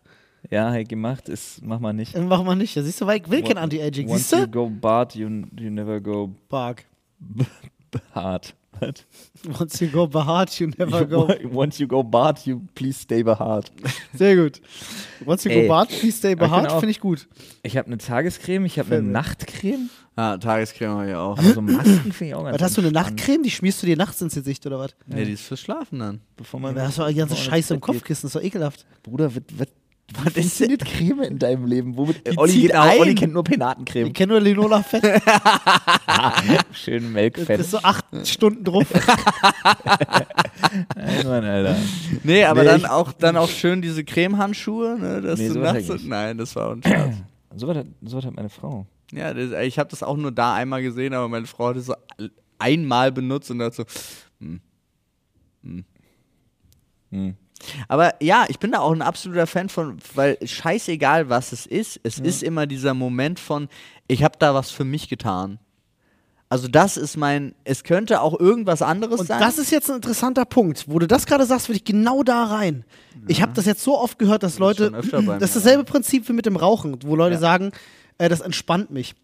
[0.51, 2.15] Ja, hey, gemacht ist, mach mal nicht.
[2.19, 2.75] Machen wir nicht.
[2.75, 4.11] Ja, siehst du, weil ich will kein Anti-Aging.
[4.11, 4.51] Once Siehst you du?
[4.51, 5.27] go bad, you,
[5.59, 6.85] you never go Bark.
[8.15, 8.55] hard.
[8.81, 9.07] What?
[9.61, 11.29] Once you go hard, you never go.
[11.53, 13.71] Once you go bad, you please stay hard.
[14.13, 14.61] Sehr gut.
[15.25, 15.63] Once you Ey.
[15.63, 16.35] go bad, please stay
[16.73, 17.29] auch- finde ich gut.
[17.63, 19.03] Ich habe eine Tagescreme, ich habe eine.
[19.07, 21.39] Nachtcreme, Ah, Tagescreme habe ich auch.
[21.39, 23.43] aber so Masken finde ich auch ganz Was hast du, eine Nachtcreme?
[23.45, 24.91] Die schmierst du dir nachts ins Gesicht oder was?
[25.07, 26.21] Nee, die ist fürs Schlafen dann.
[26.37, 27.81] Bevor man, Da hast du die ganze Scheiße im.
[27.81, 28.87] Kopfkissen, das ist doch ekelhaft.
[29.05, 29.69] Bruder, was, was,
[30.23, 31.97] Was ist denn die Creme in deinem Leben?
[31.97, 34.13] Womit, Die Olli, zieht geht auch, Olli kennt nur Ich Penatencreme.
[34.13, 35.03] kenne nur Linola Fett.
[36.73, 37.61] Schön Das Melkfett.
[37.61, 38.87] ist so acht Stunden drauf.
[40.97, 41.77] Nein, Mann, Alter.
[42.23, 45.59] Nee, aber Nee, dann, ich- auch, dann auch schön diese Cremehandschuhe, ne, dass Nee, du
[45.61, 45.89] nachts.
[45.89, 46.05] ich.
[46.05, 47.17] Nein, das war ein Scherz.
[47.57, 48.85] So was, hat, so hat meine Frau.
[49.13, 51.87] ja, das, ich habe das auch nur da einmal gesehen, aber meine Frau hat es
[51.87, 51.95] so
[52.59, 53.85] einmal benutzt und so.
[54.41, 54.61] Hm.
[55.63, 55.85] Hm.
[57.13, 57.37] Hm.
[57.89, 62.01] Aber ja, ich bin da auch ein absoluter Fan von, weil scheißegal was es ist,
[62.03, 63.69] es ist immer dieser Moment von,
[64.09, 65.59] ich habe da was für mich getan.
[66.51, 69.41] Also das ist mein, es könnte auch irgendwas anderes Und sein.
[69.41, 70.85] das ist jetzt ein interessanter Punkt.
[70.87, 72.85] Wo du das gerade sagst, würde ich genau da rein.
[73.27, 74.93] Ich habe das jetzt so oft gehört, dass Leute.
[75.41, 77.41] Das ist dasselbe Prinzip wie mit dem Rauchen, wo Leute Ja.
[77.41, 77.73] sagen,
[78.19, 79.15] äh, das entspannt mich.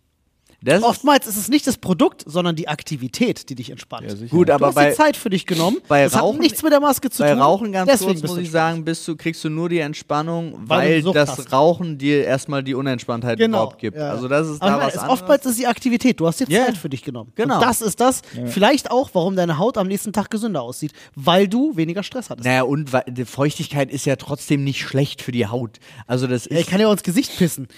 [0.62, 4.08] Das ist, Oftmals ist es nicht das Produkt, sondern die Aktivität, die dich entspannt.
[4.08, 4.30] Ja, sicher.
[4.30, 5.78] Gut, du aber hast bei, die Zeit für dich genommen.
[5.88, 7.40] bei das Rauchen- hat nichts mit der Maske zu bei tun.
[7.40, 11.02] Rauchen ganz Deswegen kurz muss ich sagen, bist du, kriegst du nur die Entspannung, Weil
[11.04, 11.52] weil, das hast.
[11.52, 13.58] Rauchen dir erstmal die Unentspanntheit Genau.
[13.58, 13.96] überhaupt gibt.
[13.96, 14.10] ja.
[14.10, 15.20] Also das ist Aber da was es, anderes.
[15.20, 16.20] oftmals ist die Aktivität.
[16.20, 16.66] Du hast dir Ja.
[16.66, 17.32] Zeit für dich genommen.
[17.36, 17.54] Genau.
[17.54, 21.48] Und das ist das, vielleicht auch, warum deine Haut am nächsten Tag gesünder aussieht, weil
[21.48, 22.46] du weniger Stress hattest.
[22.46, 25.78] Naja, und weil, die Feuchtigkeit ist ja trotzdem nicht schlecht für die Haut.
[26.06, 27.68] Also das Ja, ich ist, kann ja auch ins Gesicht pissen.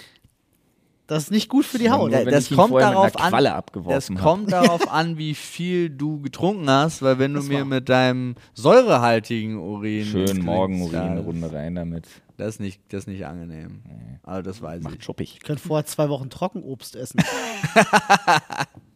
[1.07, 2.11] Das ist nicht gut für die Haut.
[2.13, 3.83] Ja, wenn das ich ihn kommt darauf einer an.
[3.89, 4.17] Das hab.
[4.17, 7.89] kommt darauf an, wie viel du getrunken hast, weil wenn du Das mir war- mit
[7.89, 12.07] deinem säurehaltigen Urin Schön morgen Urin, ja, Runde rein damit.
[12.37, 13.83] Das ist nicht, das ist nicht angenehm.
[14.23, 14.83] Also das weiß ich.
[14.83, 15.33] Macht schuppig.
[15.35, 17.19] Ich könnte vorher zwei Wochen Trockenobst essen.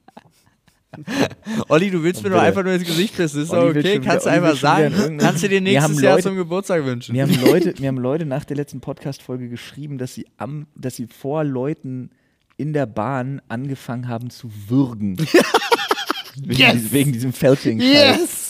[1.69, 2.47] Olli, du willst mir nur Bitte.
[2.47, 3.43] einfach nur ins Gesicht pissen.
[3.43, 5.17] Ist doch Olli okay, kannst du einfach sagen.
[5.19, 7.13] Kannst du dir nächstes Jahr Leute- zum Geburtstag wünschen.
[7.15, 10.95] Mir haben, Leute, mir haben Leute nach der letzten Podcast-Folge geschrieben, dass sie, am, dass
[10.95, 12.09] sie vor Leuten
[12.57, 15.17] in der Bahn angefangen haben zu würgen.
[16.37, 16.73] wegen, Yes!
[16.73, 17.79] dies- wegen diesem Felching.
[17.79, 18.45] yes!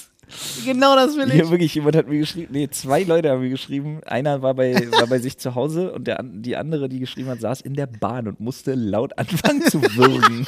[0.66, 1.36] Genau das will ich.
[1.36, 4.02] Hier wirklich, jemand hat mir geschrieben, nee, zwei Leute haben mir geschrieben.
[4.06, 7.40] Einer war bei, war bei sich zu Hause und der, die andere, die geschrieben hat,
[7.40, 10.46] saß in der Bahn und musste laut anfangen zu würgen.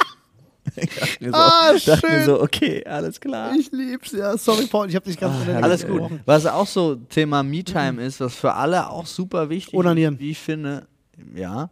[0.76, 2.24] Ich dachte mir so, Ah, schön.
[2.24, 3.52] so okay, alles klar.
[3.58, 4.36] Ich lieb's, ja.
[4.36, 6.10] Sorry, Paul, ich hab dich ganz Ah, Alles gut.
[6.26, 10.14] Was auch so Thema Me-Time ist, was für alle auch super wichtig Onanieren.
[10.14, 10.86] ist, wie ich finde.
[11.34, 11.70] Ja.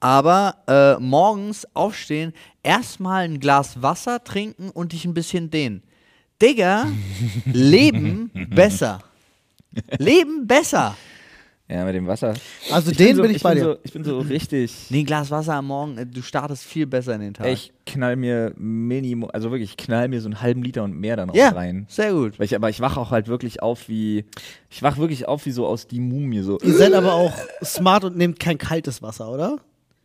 [0.00, 2.32] Aber äh, morgens aufstehen,
[2.62, 5.82] erstmal ein Glas Wasser trinken und dich ein bisschen dehnen.
[6.40, 6.86] Digga,
[7.44, 9.00] Leben besser.
[9.98, 10.96] Leben besser.
[11.70, 12.34] Ja, mit dem Wasser.
[12.72, 13.68] Also Ich den so, bin ich, bei bin dir.
[13.74, 14.74] So, ich bin so richtig.
[14.90, 17.46] Nee, ein Glas Wasser am Morgen, äh, du startest viel besser in den Tag.
[17.46, 21.16] Ich knall mir Minimum, also wirklich, ich knall mir so einen halben Liter und mehr
[21.16, 21.86] dann auch Ja, rein.
[21.88, 22.38] sehr gut.
[22.40, 24.24] Weil ich, aber ich wach auch halt wirklich auf wie,
[24.68, 26.58] ich wach wirklich auf wie so aus die Mumie, so.
[26.60, 29.58] Ihr seid aber auch smart und nehmt kein kaltes Wasser, oder?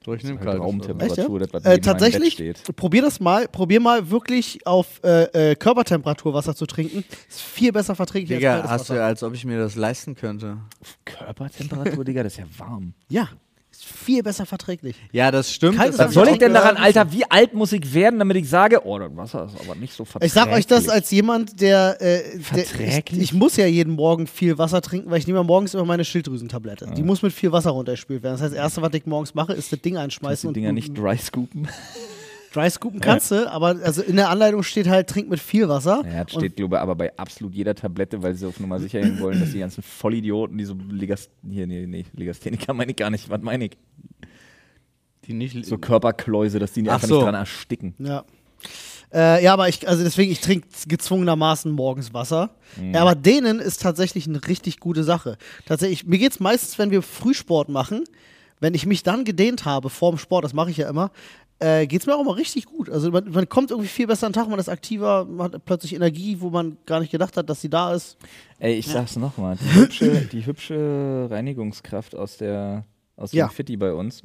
[0.06, 2.76] Durch den Halt Raumtemperatur, das, was Äh, neben meinem tatsächlich, Bett steht.
[2.76, 3.48] probier das mal.
[3.48, 7.04] Probier mal wirklich auf äh, äh, Körpertemperatur Wasser zu trinken.
[7.28, 9.04] Ist viel besser verträglich als Digga, kaltes hast du, Wasser.
[9.06, 10.58] als ob ich mir das leisten könnte.
[11.06, 12.94] Körpertemperatur, Digga, das ist ja warm.
[13.10, 13.30] Ja,
[13.76, 14.96] ist viel besser verträglich.
[15.12, 15.78] Ja, das stimmt.
[15.78, 17.12] Kaltes Was soll ich denn daran, Alter?
[17.12, 20.06] Wie alt muss ich werden, damit ich sage, oh, das Wasser ist aber nicht so
[20.06, 20.28] verträglich?
[20.28, 23.22] Ich sag euch das als jemand, der, äh, der ich, Verträglich?
[23.22, 26.06] ich muss ja jeden Morgen viel Wasser trinken, weil ich nehme ja morgens immer meine
[26.06, 26.92] Schilddrüsentablette.
[26.96, 28.34] Die muss mit viel Wasser runtergespült werden.
[28.34, 30.76] Das heißt, das erste, was ich morgens mache, ist das Ding einschmeißen die Dinger und
[30.76, 31.68] nicht dry scoopen.
[32.56, 36.04] Dry scoopen kannst du, aber also in der Anleitung steht halt, trink mit viel Wasser.
[36.06, 39.02] Ja, das steht, glaube ich, aber bei absolut jeder Tablette, weil sie auf Nummer sicher
[39.02, 42.98] gehen wollen, dass die ganzen Vollidioten, die so Legast hier, nee, nee, Legastheniker meine ich
[42.98, 43.78] gar nicht, was meine ich?
[45.26, 47.16] Die nicht So Körperkläuse, dass die Ach einfach so.
[47.16, 47.96] nicht dran ersticken.
[48.00, 48.24] ja.
[49.14, 52.50] Äh, ja, aber ich, also deswegen, ich trinke gezwungenermaßen morgens Wasser.
[52.92, 55.38] Ja, aber denen ist tatsächlich eine richtig gute Sache.
[55.66, 58.04] Tatsächlich, mir geht es meistens, wenn wir Frühsport machen,
[58.60, 61.12] wenn ich mich dann gedehnt habe vorm Sport, das mache ich ja immer,
[61.66, 62.90] äh, geht es mir auch immer richtig gut.
[62.90, 65.66] Also man, man kommt irgendwie viel besser an den Tag, man ist aktiver, man hat
[65.66, 68.18] plötzlich Energie, wo man gar nicht gedacht hat, dass sie da ist.
[68.60, 72.86] Ey, ich sag's nochmal, die hübsche, die hübsche Reinigungskraft aus der
[73.18, 73.48] aus dem Ja.
[73.48, 74.22] Fitti bei uns.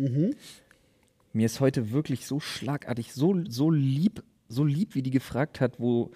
[1.33, 5.79] Mir ist heute wirklich so schlagartig, so, so lieb, so lieb, wie die gefragt hat,
[5.79, 6.11] wo,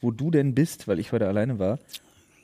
[0.00, 1.78] wo du denn bist, weil ich heute alleine war.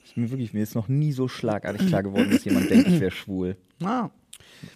[0.05, 2.99] Ist mir wirklich, mir ist noch nie so schlagartig klar geworden, dass jemand denkt, ich
[2.99, 3.57] wäre schwul.
[3.83, 4.09] Ah.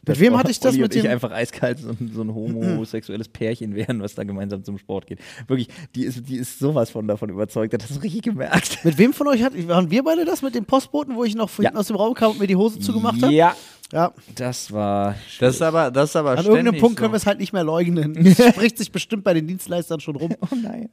[0.06, 1.10] Mit wem hatte ich das Olli mit und ich dem?
[1.10, 5.18] einfach eiskalt so, ein- so ein homosexuelles Pärchen wären, was da gemeinsam zum Sport geht.
[5.46, 8.84] Wirklich, die ist, die ist sowas von davon überzeugt, hat das richtig gemerkt.
[8.84, 11.50] Mit wem von euch hat, waren wir beide das mit dem Postboten, wo ich noch
[11.50, 11.78] vorhin Ja.
[11.80, 13.32] aus dem Raum kam und mir die Hose zugemacht habe?
[13.32, 13.54] Ja,
[13.92, 14.12] Ja.
[14.34, 15.14] das war.
[15.40, 17.02] Das ist aber, das ist aber An irgendeinem Punkt so.
[17.02, 18.16] können wir es halt nicht mehr leugnen.
[18.26, 20.34] Es spricht sich bestimmt bei den Dienstleistern schon rum.
[20.40, 20.88] Oh nein.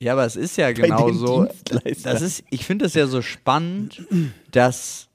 [0.00, 1.48] Ja, aber es ist ja genau so.
[2.04, 4.06] Das ist, ich finde es ja so spannend,
[4.52, 5.07] dass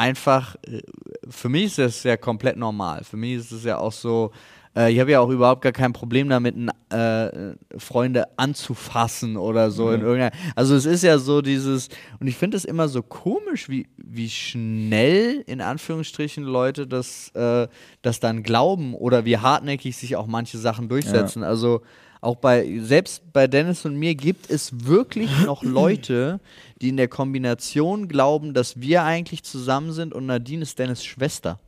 [0.00, 0.80] einfach, äh,
[1.28, 3.04] für mich ist das ja komplett normal.
[3.04, 4.32] Für mich ist es ja auch so,
[4.74, 6.56] äh, ich habe ja auch überhaupt gar kein Problem damit,
[6.90, 10.34] äh, Freunde anzufassen oder so in irgendeiner.
[10.56, 11.88] Also es ist ja so dieses,
[12.18, 17.68] und ich finde es immer so komisch, wie, wie schnell in Anführungsstrichen Leute das, äh,
[18.02, 21.42] das dann glauben oder wie hartnäckig sich auch manche Sachen durchsetzen.
[21.44, 21.82] Also
[22.22, 26.40] auch bei, selbst bei Dennis und mir gibt es wirklich noch Leute,
[26.82, 31.58] die in der Kombination glauben, dass wir eigentlich zusammen sind und Nadine ist Dennis Schwester.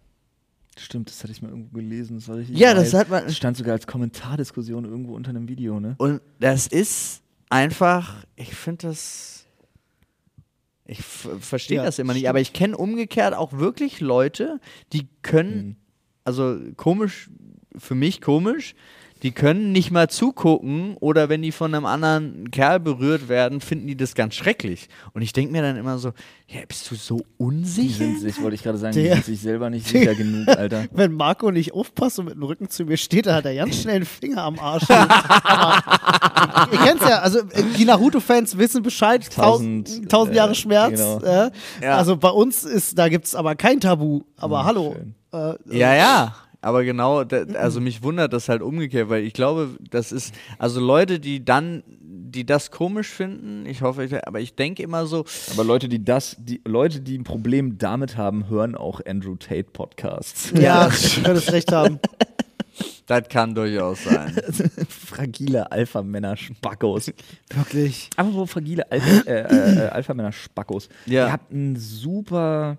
[0.78, 2.16] Stimmt, das hatte ich mal irgendwo gelesen.
[2.26, 5.94] Das Ja, das hat man- Das stand sogar als Kommentardiskussion irgendwo unter einem Video, ne?
[5.98, 9.46] Und das ist einfach, ich finde das.
[10.84, 12.30] Ich verstehe Ja, das immer nicht, stimmt.
[12.30, 14.60] aber ich kenne umgekehrt auch wirklich Leute,
[14.92, 15.76] die können,
[16.24, 17.30] also komisch,
[17.78, 18.74] für mich komisch,
[19.22, 23.86] die können nicht mal zugucken oder wenn die von einem anderen Kerl berührt werden, finden
[23.86, 24.88] die das ganz schrecklich.
[25.12, 26.12] Und ich denke mir dann immer so,
[26.48, 27.98] ja, bist du so Die unsicher?
[27.98, 30.86] sind sich, wollte ich gerade sagen, die sind sich selber nicht sicher genug, Alter.
[30.90, 33.80] Wenn Marco nicht aufpasst und mit dem Rücken zu mir steht, dann hat er ganz
[33.80, 34.90] schnell einen Finger am Arsch.
[34.90, 40.54] Aber, ihr kennt's ja, also äh, die Naruto-Fans wissen Bescheid, tausend, Tausend, tausend äh, Jahre
[40.54, 40.98] Schmerz.
[40.98, 41.20] genau.
[41.20, 41.50] Äh,
[41.82, 41.96] Ja.
[41.96, 44.22] Also bei uns ist, da gibt's aber kein Tabu.
[44.36, 44.94] Aber hallo.
[44.96, 45.14] schön.
[45.32, 46.34] Äh, Ja, ja.
[46.62, 50.80] Aber genau, da, also mich wundert das halt umgekehrt, weil ich glaube, das ist, also
[50.80, 55.24] Leute, die dann, die das komisch finden, ich hoffe, ich, aber ich denke immer so,
[55.52, 59.70] Aber Leute, die das, die Leute, die ein Problem damit haben, hören auch Andrew Tate
[59.72, 60.52] Podcasts.
[60.58, 61.98] ja, du könntest recht haben.
[63.06, 64.34] das kann durchaus sein.
[64.88, 67.12] Fragile Alpha-Männer-Spackos.
[67.54, 68.08] Wirklich.
[68.16, 70.88] Aber wo fragile Alpha, äh, äh, äh, Alpha-Männer-Spackos.
[71.06, 71.26] Ja.
[71.26, 72.78] Ihr habt einen super.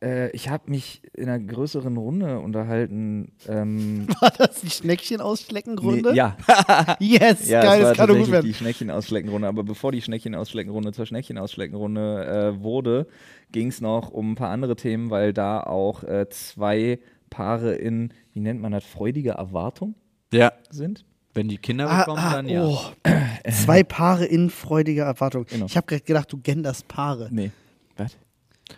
[0.00, 3.32] Äh, ich habe mich in einer größeren Runde unterhalten.
[3.48, 6.10] Ähm, War das die Schneckchen-Ausschlecken-Runde?
[6.10, 6.36] nee, ja,
[7.00, 8.46] Yes, ja, geil, das kann doch gut werden.
[8.46, 9.48] die Schneckchen-Ausschleckenrunde.
[9.48, 13.06] Aber bevor die Schneckchen-Ausschleckenrunde zur Schneckchen-Ausschleckenrunde äh, wurde,
[13.52, 16.98] ging es noch um ein paar andere Themen, weil da auch äh, zwei
[17.30, 19.94] Paare in, wie nennt man das, freudiger Erwartung
[20.32, 20.52] Ja.
[20.70, 21.04] sind.
[21.34, 22.64] Wenn die Kinder Ah, bekommen, ah, dann ja.
[22.64, 22.80] oh.
[23.50, 25.44] Zwei Paare in freudiger Erwartung.
[25.48, 25.66] Genau.
[25.66, 27.28] Ich habe gerade gedacht, du genderst Paare.
[27.30, 27.50] Nee.
[27.96, 28.16] Was?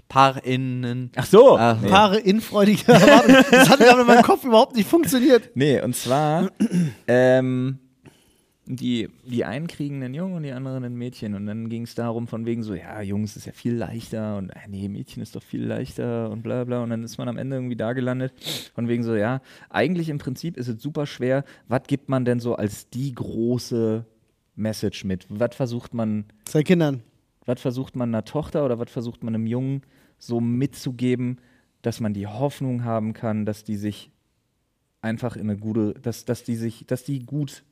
[0.08, 1.10] PaarInnen.
[1.16, 1.56] Ach so!
[1.58, 1.88] Ach, nee.
[1.88, 3.36] Paare in freudiger Erwartung.
[3.50, 5.50] Das hat gerade in meinem Kopf überhaupt nicht funktioniert.
[5.54, 6.50] Nee, und zwar,
[7.06, 7.78] ähm,
[8.66, 11.34] die, die einen kriegen einen Jungen und die anderen ein Mädchen.
[11.34, 14.50] Und dann ging es darum, von wegen so, ja, Jungs ist ja viel leichter und
[14.50, 16.82] äh, nee, Mädchen ist doch viel leichter und bla bla.
[16.82, 18.32] Und dann ist man am Ende irgendwie da gelandet,
[18.74, 21.44] von wegen so, ja, eigentlich im Prinzip ist es super schwer.
[21.68, 24.04] Was gibt man denn so als die große
[24.54, 25.26] Message mit?
[25.28, 27.02] Was versucht man Zwei Kindern.
[27.50, 29.82] Was versucht man einer Tochter oder was versucht man einem Jungen
[30.18, 31.38] so mitzugeben,
[31.82, 34.10] dass man die Hoffnung haben kann, dass die sich
[35.02, 37.64] einfach in eine gute, dass, dass die sich, dass die gut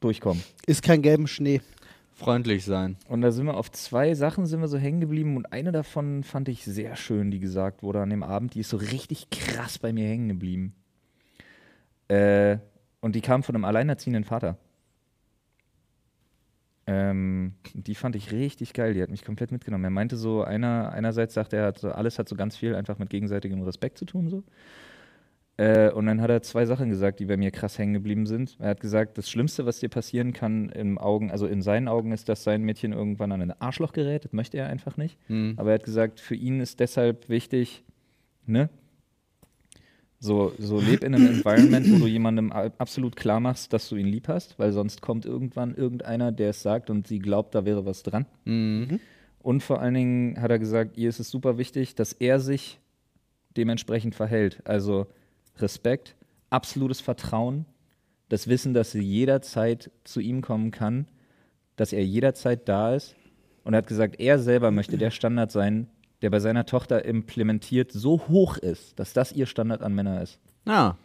[0.00, 0.42] durchkommen.
[0.66, 1.60] Ist kein gelben Schnee.
[2.14, 2.96] Freundlich sein.
[3.08, 6.24] Und da sind wir auf zwei Sachen sind wir so hängen geblieben und eine davon
[6.24, 9.78] fand ich sehr schön, die gesagt wurde an dem Abend, die ist so richtig krass
[9.78, 10.74] bei mir hängen geblieben.
[12.08, 12.58] Äh,
[13.00, 14.56] und die kam von einem alleinerziehenden Vater.
[16.90, 19.84] Ähm, die fand ich richtig geil, die hat mich komplett mitgenommen.
[19.84, 22.98] Er meinte so, einer, einerseits sagt er, hat so, alles hat so ganz viel einfach
[22.98, 24.30] mit gegenseitigem Respekt zu tun.
[24.30, 24.42] So.
[25.58, 28.56] Äh, und dann hat er zwei Sachen gesagt, die bei mir krass hängen geblieben sind.
[28.58, 32.10] Er hat gesagt, das Schlimmste, was dir passieren kann im Augen, also in seinen Augen,
[32.10, 34.24] ist, dass sein Mädchen irgendwann an ein Arschloch gerät.
[34.24, 35.18] Das möchte er einfach nicht.
[35.58, 37.84] Aber er hat gesagt, für ihn ist deshalb wichtig,
[38.46, 38.70] ne?
[40.20, 44.06] So, so leb in einem Environment, wo du jemandem absolut klar machst, dass du ihn
[44.06, 47.86] lieb hast, weil sonst kommt irgendwann irgendeiner, der es sagt und sie glaubt, da wäre
[47.86, 48.26] was dran.
[49.38, 52.80] Und vor allen Dingen hat er gesagt, ihr ist es super wichtig, dass er sich
[53.56, 54.60] dementsprechend verhält.
[54.64, 55.06] Also
[55.56, 56.16] Respekt,
[56.50, 57.64] absolutes Vertrauen,
[58.28, 61.06] Das Wissen, dass sie jederzeit zu ihm kommen kann,
[61.76, 63.16] dass er jederzeit da ist.
[63.64, 65.88] Und er hat gesagt, er selber möchte der Standard sein,
[66.22, 70.38] der bei seiner Tochter implementiert so hoch ist, dass das ihr Standard an Männer ist.
[70.66, 70.96] Ja.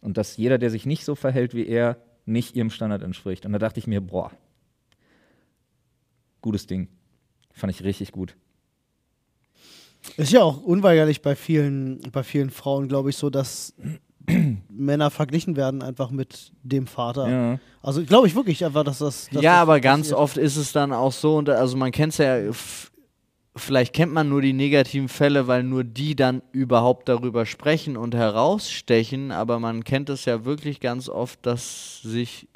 [0.00, 3.46] Und dass jeder, der sich nicht so verhält wie er, nicht ihrem Standard entspricht.
[3.46, 4.30] Und da dachte ich mir, boah,
[6.40, 6.88] gutes Ding.
[7.52, 8.36] Fand ich richtig gut.
[10.16, 13.74] Ist ja auch unweigerlich bei vielen, bei vielen Frauen, glaube ich, so, dass
[14.68, 17.28] Männer verglichen werden einfach mit dem Vater.
[17.28, 17.60] Ja.
[17.82, 19.28] Also glaube ich wirklich einfach, dass das.
[19.30, 20.18] Dass ja, das aber ganz passiert.
[20.18, 22.52] oft ist es dann auch so, und also man kennt es ja,
[23.56, 28.14] vielleicht kennt man nur die negativen Fälle, weil nur die dann überhaupt darüber sprechen und
[28.14, 32.48] herausstechen, aber man kennt es ja wirklich ganz oft, dass sich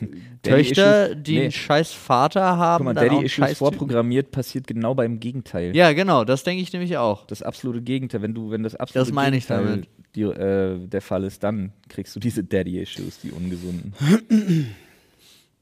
[0.00, 0.06] äh,
[0.42, 1.42] Daddy Töchter, Issues- die nee.
[1.42, 4.94] einen scheiß Vater haben, Guck mal, dann auch Daddy einen Issues scheiß vorprogrammiert passiert genau
[4.94, 5.76] beim Gegenteil.
[5.76, 7.26] Ja, genau, das denke ich nämlich auch.
[7.26, 8.22] Das absolute Gegenteil.
[8.22, 9.88] Wenn du, wenn das absolute Das meine ich Gegenteil damit.
[10.14, 13.94] Die, äh, der Fall ist, dann kriegst du diese Daddy-Issues, die ungesunden.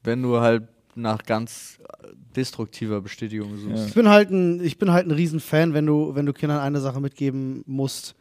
[0.03, 0.63] Wenn du halt
[0.95, 3.87] nach ganz äh, destruktiver Bestätigung suchst.
[3.87, 6.79] Ich bin halt ein, ich bin halt ein Riesenfan, wenn du, wenn du Kindern eine
[6.81, 8.15] Sache mitgeben musst,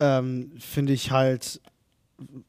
[0.00, 1.60] ähm, finde ich halt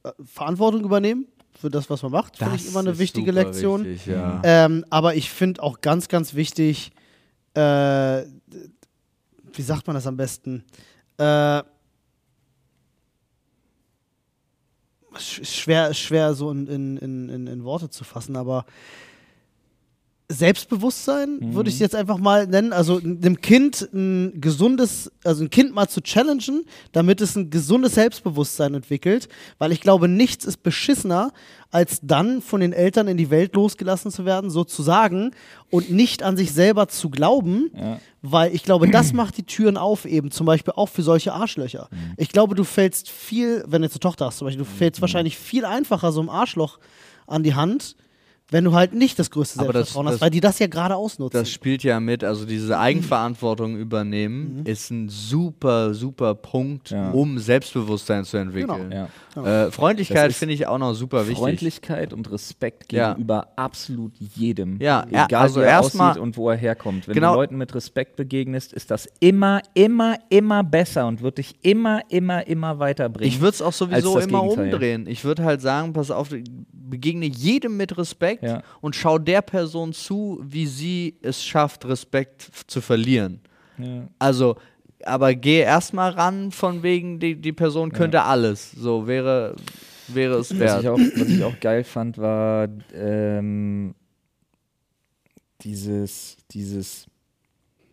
[0.03, 3.85] äh, Verantwortung übernehmen für das, was man macht, finde ich immer eine wichtige Lektion.
[3.85, 4.41] Wichtig, ja.
[4.43, 6.91] Ähm, aber ich finde auch ganz, ganz wichtig,
[7.53, 8.23] äh,
[9.53, 10.63] wie sagt man das am besten?
[11.17, 11.23] Äh,
[15.15, 18.65] sch- schwer, schwer so in, in, in, in, in Worte zu fassen, aber
[20.31, 22.73] Selbstbewusstsein würde ich jetzt einfach mal nennen.
[22.73, 27.95] Also einem Kind ein gesundes, also ein Kind mal zu challengen, damit es ein gesundes
[27.95, 29.27] Selbstbewusstsein entwickelt,
[29.57, 31.31] weil ich glaube, nichts ist beschissener,
[31.71, 35.31] als dann von den Eltern in die Welt losgelassen zu werden, sozusagen,
[35.69, 37.99] und nicht an sich selber zu glauben, Ja.
[38.21, 41.87] weil ich glaube, das macht die Türen auf, eben zum Beispiel auch für solche Arschlöcher.
[42.17, 44.99] Ich glaube, du fällst viel, wenn du jetzt eine Tochter hast, zum Beispiel, du fällst
[44.99, 46.77] wahrscheinlich viel einfacher so einem Arschloch
[47.25, 47.95] an die Hand,
[48.51, 50.67] wenn du halt nicht das größte Aber das- Selbstvertrauen das- hast, weil die das ja
[50.67, 51.39] gerade ausnutzen.
[51.39, 57.11] Das spielt ja mit, also diese Eigenverantwortung übernehmen ist ein super, super Punkt, Ja.
[57.11, 58.91] um Selbstbewusstsein zu entwickeln.
[59.35, 59.65] Ja.
[59.65, 61.37] Äh, Freundlichkeit finde ich auch noch super wichtig.
[61.37, 63.09] Freundlichkeit und Respekt Ja.
[63.13, 64.79] gegenüber absolut jedem.
[64.81, 67.07] Ja, ja, egal also wie er erstmal- aussieht und wo er herkommt.
[67.07, 67.31] Wenn Genau.
[67.33, 72.01] du Leuten mit Respekt begegnest, ist das immer, immer, immer besser und wird dich immer,
[72.09, 73.29] immer, immer weiterbringen.
[73.33, 74.65] Ich würde es auch sowieso immer Gegenteil.
[74.73, 75.07] umdrehen.
[75.07, 76.29] Ich würde halt sagen, pass auf,
[76.73, 78.63] begegne jedem mit Respekt Ja.
[78.81, 83.41] und schau der Person zu, wie sie es schafft, Respekt zu verlieren.
[83.77, 84.07] Ja.
[84.19, 84.57] Also,
[85.03, 88.71] aber geh erstmal ran, von wegen, die, die Person könnte alles.
[88.71, 89.55] So wäre,
[90.07, 90.83] wäre es Was wert.
[90.83, 93.95] ich, auch, was ich auch geil fand, war ähm,
[95.61, 97.07] dieses, dieses,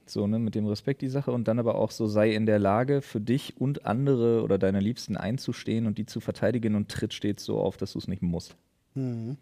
[0.07, 2.59] so, ne, mit dem Respekt die Sache und dann aber auch so, sei in der
[2.59, 7.15] Lage, für dich und andere oder deine Liebsten einzustehen und die zu verteidigen und tritt
[7.15, 8.57] stets so auf, dass du es nicht musst.
[8.95, 9.37] Hm.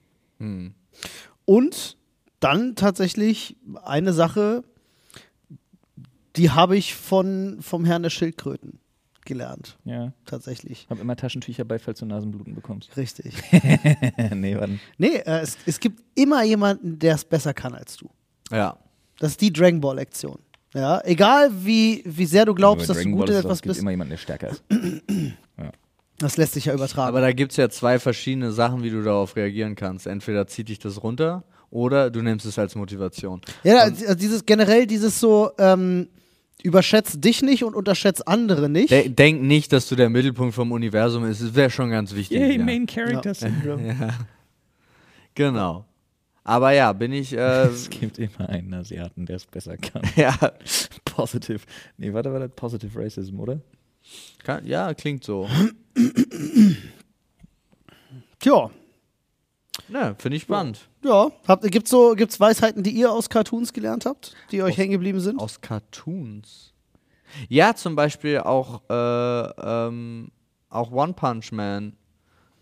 [1.44, 1.96] Und
[2.40, 4.64] dann tatsächlich eine Sache,
[6.36, 8.78] die habe ich von, vom Herrn der Schildkröten
[9.24, 9.76] gelernt.
[9.84, 10.12] Ja.
[10.24, 10.86] Tatsächlich.
[10.88, 12.96] Hab immer Taschentücher bei, falls du Nasenbluten bekommst.
[12.96, 13.34] Richtig.
[14.34, 14.78] nee, warte.
[14.98, 18.08] nee, äh, es, es gibt immer jemanden, der es besser kann als du.
[18.50, 18.76] Ja.
[19.18, 20.38] Das ist die Dragon Ball Lektion.
[20.74, 23.44] Ja, egal wie, wie sehr du glaubst, dass du Dragon gut Ball in ist es
[23.44, 24.62] etwas auch- gibt bist, immer jemanden, der stärker ist.
[26.18, 27.08] das lässt sich ja übertragen.
[27.08, 30.06] Aber da gibt es ja zwei verschiedene Sachen, wie du darauf reagieren kannst.
[30.06, 33.40] Entweder zieht dich das runter oder du nimmst es als Motivation.
[33.64, 36.08] Ja, also dieses generell dieses so ähm,
[36.62, 38.90] überschätzt dich nicht und unterschätzt andere nicht.
[38.90, 41.42] De denk nicht, dass du der Mittelpunkt vom Universum bist.
[41.42, 42.38] Das wäre schon ganz wichtig.
[42.40, 42.86] ja.
[42.86, 43.94] Character Syndrome.
[44.00, 44.14] Ja.
[45.34, 45.84] Genau.
[46.44, 47.32] Aber ja, bin ich.
[47.32, 50.02] Äh, Es gibt immer einen Asiaten, der es besser kann.
[50.16, 50.34] ja,
[51.04, 51.60] Positive.
[51.98, 53.60] Nee, warte, warte, Positive Racism, oder?
[54.44, 55.48] kann, ja, klingt so.
[58.38, 58.70] Tja,
[59.88, 60.88] Ne, finde ich spannend.
[61.04, 61.30] ja.
[61.46, 65.20] Habt, gibt's so, gibt's Weisheiten, die ihr aus Cartoons gelernt habt, die euch hängen geblieben
[65.20, 65.38] sind?
[65.38, 66.72] Aus Cartoons.
[67.48, 68.94] Ja, zum Beispiel auch, äh,
[69.60, 70.30] ähm,
[70.70, 71.92] auch One Punch Man.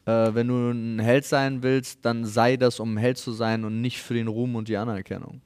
[0.07, 3.64] Äh, wenn du ein Held sein willst, dann sei das, um ein Held zu sein
[3.64, 5.41] und nicht für den Ruhm und die Anerkennung.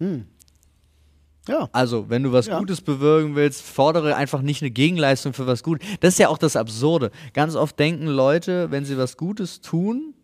[1.49, 1.68] Ja.
[1.72, 2.59] Also, wenn du was Ja.
[2.59, 5.86] Gutes bewirken willst, fordere einfach nicht eine Gegenleistung für was Gutes.
[6.01, 7.11] Das ist ja auch das Absurde.
[7.32, 10.14] Ganz oft denken Leute, wenn sie was Gutes tun,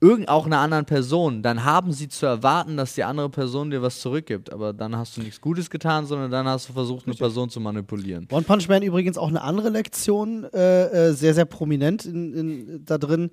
[0.00, 3.82] irgend auch einer anderen Person, dann haben sie zu erwarten, dass die andere Person dir
[3.82, 4.52] was zurückgibt.
[4.52, 7.58] Aber dann hast du nichts Gutes getan, sondern dann hast du versucht, eine Person zu
[7.60, 8.28] manipulieren.
[8.30, 12.84] One Punch Man übrigens auch eine andere Lektion, äh, äh, sehr, sehr prominent in, in,
[12.84, 13.30] da drin.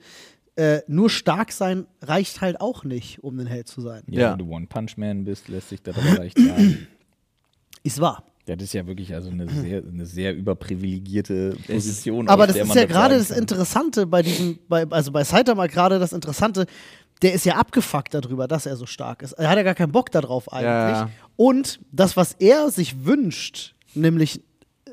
[0.58, 4.04] Äh, nur stark sein reicht halt auch nicht, um ein Held zu sein.
[4.08, 4.32] Ja, Ja.
[4.32, 6.88] wenn du One Punch Man bist, lässt sich das aber leicht sagen.
[7.86, 8.24] Ist wahr.
[8.48, 12.28] Ja, das ist ja wirklich also eine sehr, eine sehr überprivilegierte Position.
[12.28, 13.32] Aber das ist ja gerade das.
[13.32, 16.66] Interessante bei diesem, bei, also bei Saitama gerade das Interessante,
[17.22, 19.34] der ist ja abgefuckt darüber, dass er so stark ist.
[19.34, 20.66] Er hat ja gar keinen Bock darauf eigentlich.
[20.66, 21.10] Ja.
[21.38, 24.42] Und das, was er sich wünscht, nämlich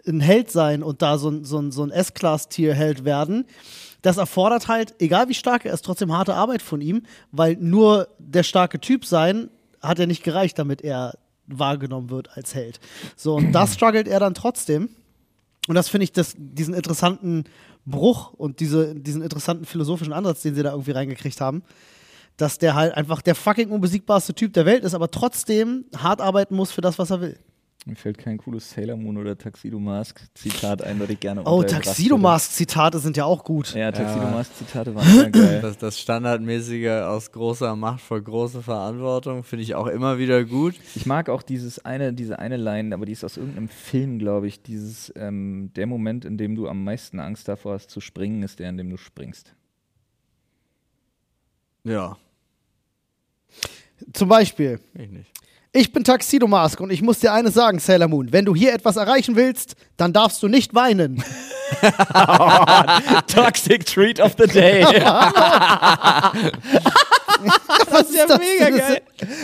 [0.07, 3.47] ein Held sein und da so ein, so ein, so ein S-Class-Tier-Held werden,
[4.03, 8.09] das erfordert halt, egal wie stark er ist, trotzdem harte Arbeit von ihm, weil nur
[8.19, 9.49] der starke Typ sein
[9.81, 11.15] hat ja nicht gereicht, damit er
[11.59, 12.81] wahrgenommen wird als Held.
[13.17, 14.89] So, und das struggelt er dann trotzdem.
[15.69, 17.45] Und das finde ich, das, diesen interessanten
[17.87, 21.63] Bruch und diese, diesen interessanten philosophischen Ansatz, den sie da irgendwie reingekriegt haben,
[22.37, 26.55] dass der halt einfach der fucking unbesiegbarste Typ der Welt ist, aber trotzdem hart arbeiten
[26.57, 27.39] muss für das, was er will.
[27.85, 31.65] Mir fällt kein cooles Sailor Moon oder Tuxedo Mask Zitat ein, das ich gerne Oh,
[31.65, 32.17] Tuxedo.
[32.17, 33.75] Mask Zitate sind ja auch gut.
[33.75, 34.31] Ja, Tuxedo.
[34.31, 35.61] Mask Zitate waren immer geil.
[35.61, 40.77] Das, das Standardmäßige aus großer Macht vor große Verantwortung finde ich auch immer wieder gut.
[40.95, 44.47] Ich mag auch dieses eine, diese eine Line, aber die ist aus irgendeinem Film, glaube
[44.47, 44.63] ich.
[44.63, 48.61] Dieses, ähm, der Moment, in dem du am meisten Angst davor hast zu springen, ist
[48.61, 49.57] der, in dem du springst.
[51.83, 52.17] Ja,
[54.13, 55.33] Zum Beispiel, ich nicht.
[55.73, 58.31] Ich bin Tuxedo Mask und ich muss dir eines sagen, Sailor Moon.
[58.33, 61.23] Wenn du hier etwas erreichen willst, dann darfst du nicht weinen.
[63.27, 64.85] Toxic Treat of the Day.
[67.91, 68.39] Was ist das?
[68.39, 69.03] mega geil.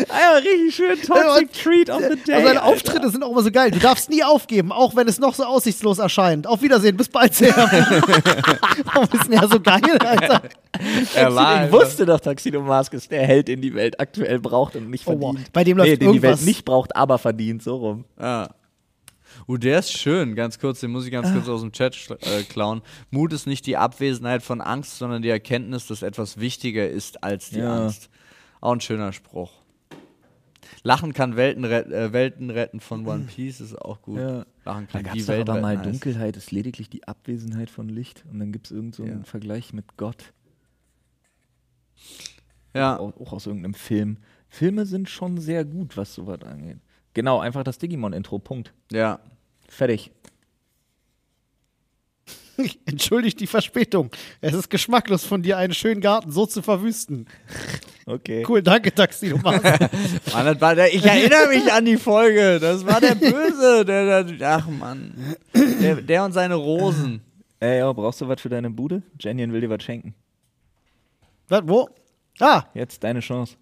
[0.08, 3.70] Ja, richtig schön Toxic Treat of the Also seine Auftritte sind auch immer so geil.
[3.70, 6.46] Du darfst nie aufgeben, auch wenn es noch so aussichtslos erscheint.
[6.46, 7.86] Auf Wiedersehen, bis bald, Sailor Moon.
[8.84, 10.42] Warum ist denn ja so geil, Alter?
[11.14, 14.76] Er war Ich wusste doch, Tuxedo Mask ist der Held, den die Welt aktuell braucht
[14.76, 15.30] und nicht Oh, wow.
[15.32, 15.52] verdient.
[15.52, 18.04] Bei dem läuft nee, die Welt nicht braucht, aber verdient, so rum.
[18.20, 18.50] Ja.
[19.46, 22.42] Uh, der ist schön, ganz kurz, den muss ich ganz kurz aus dem Chat äh,
[22.44, 22.82] klauen.
[23.10, 27.50] Mut ist nicht die Abwesenheit von Angst, sondern die Erkenntnis, dass etwas wichtiger ist als
[27.50, 27.84] die Ja.
[27.84, 28.08] Angst.
[28.60, 29.52] Auch ein schöner Spruch.
[30.82, 34.18] Lachen kann Welten, ret äh, Welten retten von One Piece ist auch gut.
[34.18, 34.44] Ja.
[34.64, 35.92] Lachen Da kann gab die Welt aber mal retten.
[35.92, 39.24] Dunkelheit ist lediglich die Abwesenheit von Licht und dann gibt es irgendeinen so einen Ja.
[39.24, 40.32] Vergleich mit Gott,
[42.74, 44.18] Ja, auch, auch aus irgendeinem Film.
[44.48, 46.78] Filme sind schon sehr gut, was sowas angeht.
[47.14, 48.72] Genau, einfach das Digimon-Intro, Punkt.
[48.92, 49.20] ja.
[49.70, 50.10] Fertig.
[52.86, 54.10] Entschuldigt die Verspätung.
[54.40, 57.26] Es ist geschmacklos von dir, einen schönen Garten so zu verwüsten.
[58.08, 58.42] Okay.
[58.48, 59.42] Cool, danke, Mask.
[60.32, 62.58] Mann, das war der, ich erinnere mich an die Folge.
[62.58, 63.84] Das war der Böse.
[63.84, 65.36] Der, der, ach Mann.
[65.54, 67.20] Der, der und seine Rosen.
[67.60, 69.02] Ey, ja, brauchst du was für deine Bude?
[69.20, 70.14] Jenny will dir was schenken.
[71.48, 71.90] Was, wo?
[72.40, 73.56] Ah, Jetzt deine Chance.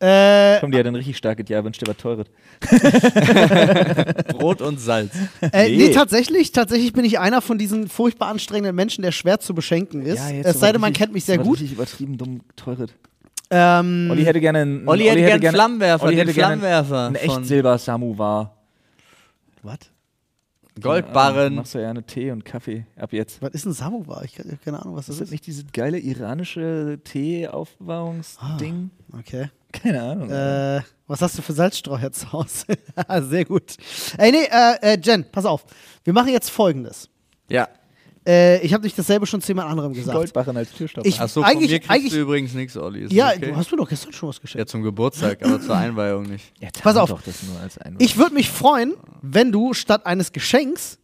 [0.00, 2.26] Äh, Komm, die hat ein richtig starkes Jahr, wünsch dir was Teures.
[4.38, 5.12] Brot und Salz.
[5.52, 5.76] äh, nee.
[5.88, 5.90] Nee.
[5.90, 10.20] tatsächlich, tatsächlich bin ich einer von diesen furchtbar anstrengenden Menschen, der schwer zu beschenken ist.
[10.44, 11.54] es sei denn, man kennt mich sehr gut.
[11.56, 12.90] Richtig übertrieben dumm teures.
[13.48, 17.16] Ähm, Olli hätte gerne einen, Olli hätte gern Flammenwerfer, Olli den hätte gerne Flammenwerfer Einen
[17.16, 18.56] von- echt Silber Samovar.
[19.62, 19.78] was?
[20.80, 21.54] Goldbarren.
[21.56, 23.40] Machst du ja eine Tee und Kaffee ab jetzt.
[23.42, 24.24] Was ist ein Samovar?
[24.24, 25.32] Ich habe keine Ahnung, was das Ist das ist.
[25.32, 28.90] nicht dieses geile iranische Tee-Aufbewahrungsding?
[29.18, 29.50] Okay.
[29.72, 30.30] Keine Ahnung.
[30.30, 32.66] Äh, was hast du für Salzstreuer zu Hause?
[33.28, 33.76] Sehr gut.
[34.18, 35.64] Ey, nee, äh, äh, Jen, pass auf.
[36.04, 37.08] Wir machen jetzt folgendes.
[37.50, 37.68] Ja.
[38.26, 40.16] Äh, ich habe dich dasselbe schon zu jemand anderem gesagt.
[40.16, 41.06] Goldbarren als Türstopper.
[41.08, 43.02] Ich- Achso, von Eigentlich- mir kriegst eigentlich- du übrigens nichts, Olli.
[43.02, 43.50] Ist ja, okay?
[43.52, 44.58] du hast mir doch gestern schon was geschenkt.
[44.58, 46.52] Ja, zum Geburtstag, aber zur Einweihung nicht.
[46.60, 47.08] ja, pass auf.
[47.10, 48.02] doch das nur als Einwand.
[48.02, 50.98] Ich würde mich freuen, wenn du statt eines Geschenks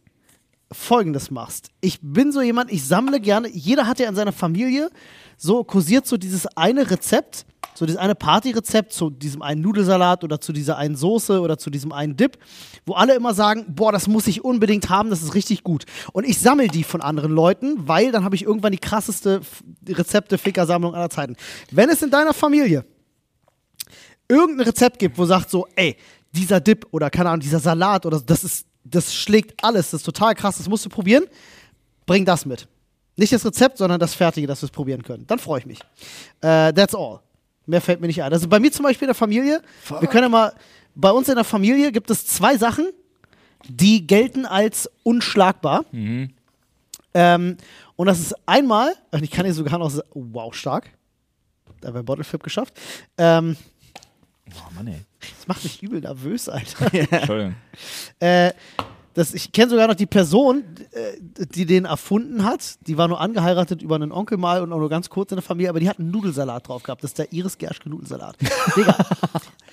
[0.71, 1.69] folgendes machst.
[1.81, 4.89] Ich bin so jemand, ich sammle gerne, jeder hat ja in seiner Familie
[5.37, 7.45] so kursiert so dieses eine Rezept,
[7.75, 11.69] so dieses eine Partyrezept zu diesem einen Nudelsalat oder zu dieser einen Soße oder zu
[11.69, 12.37] diesem einen Dip,
[12.85, 15.85] wo alle immer sagen, boah, das muss ich unbedingt haben, das ist richtig gut.
[16.11, 19.41] Und ich sammle die von anderen Leuten, weil dann habe ich irgendwann die krasseste
[19.87, 21.35] Rezepte-Ficker-Sammlung aller Zeiten.
[21.71, 22.85] Wenn es in deiner Familie
[24.27, 25.97] irgendein Rezept gibt, wo sagt so, ey,
[26.31, 30.05] dieser Dip oder keine Ahnung, dieser Salat oder das ist, das schlägt alles, das ist
[30.05, 31.25] total krass, das musst du probieren,
[32.05, 32.67] bring das mit.
[33.15, 35.27] Nicht das Rezept, sondern das Fertige, dass wir es probieren können.
[35.27, 35.79] Dann freue ich mich.
[36.41, 37.19] Äh, that's all.
[37.65, 38.31] Mehr fällt mir nicht ein.
[38.33, 39.61] Also bei mir zum Beispiel in der Familie,
[39.99, 40.53] wir können ja mal,
[40.95, 42.89] bei uns in der Familie gibt es zwei Sachen,
[43.67, 45.85] die gelten als unschlagbar.
[47.15, 47.57] Ähm,
[47.95, 50.89] und das ist einmal, und ich kann hier sogar noch, sa- wow, stark.
[51.79, 52.73] Da haben wir Bottle Flip geschafft.
[53.17, 53.55] Ähm,
[54.51, 54.99] oh Mann, ey.
[55.19, 56.93] das macht mich übel nervös, Alter.
[57.11, 57.55] Entschuldigung.
[58.19, 58.51] äh,
[59.13, 62.77] das, ich kenne sogar noch die Person, äh, die den erfunden hat.
[62.87, 65.43] Die war nur angeheiratet über einen Onkel mal und auch nur ganz kurz in der
[65.43, 67.03] Familie, aber die hat einen Nudelsalat drauf gehabt.
[67.03, 68.37] Das ist der Iris Gerschke Nudelsalat.
[68.75, 68.97] Digga,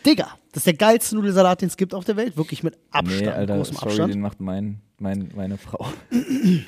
[0.04, 2.36] Digga, das ist der geilste Nudelsalat, den es gibt auf der Welt.
[2.36, 4.14] Wirklich mit Abstand, Nee, Alter, großem sorry, Abstand.
[4.14, 5.86] den macht mein, mein, meine Frau.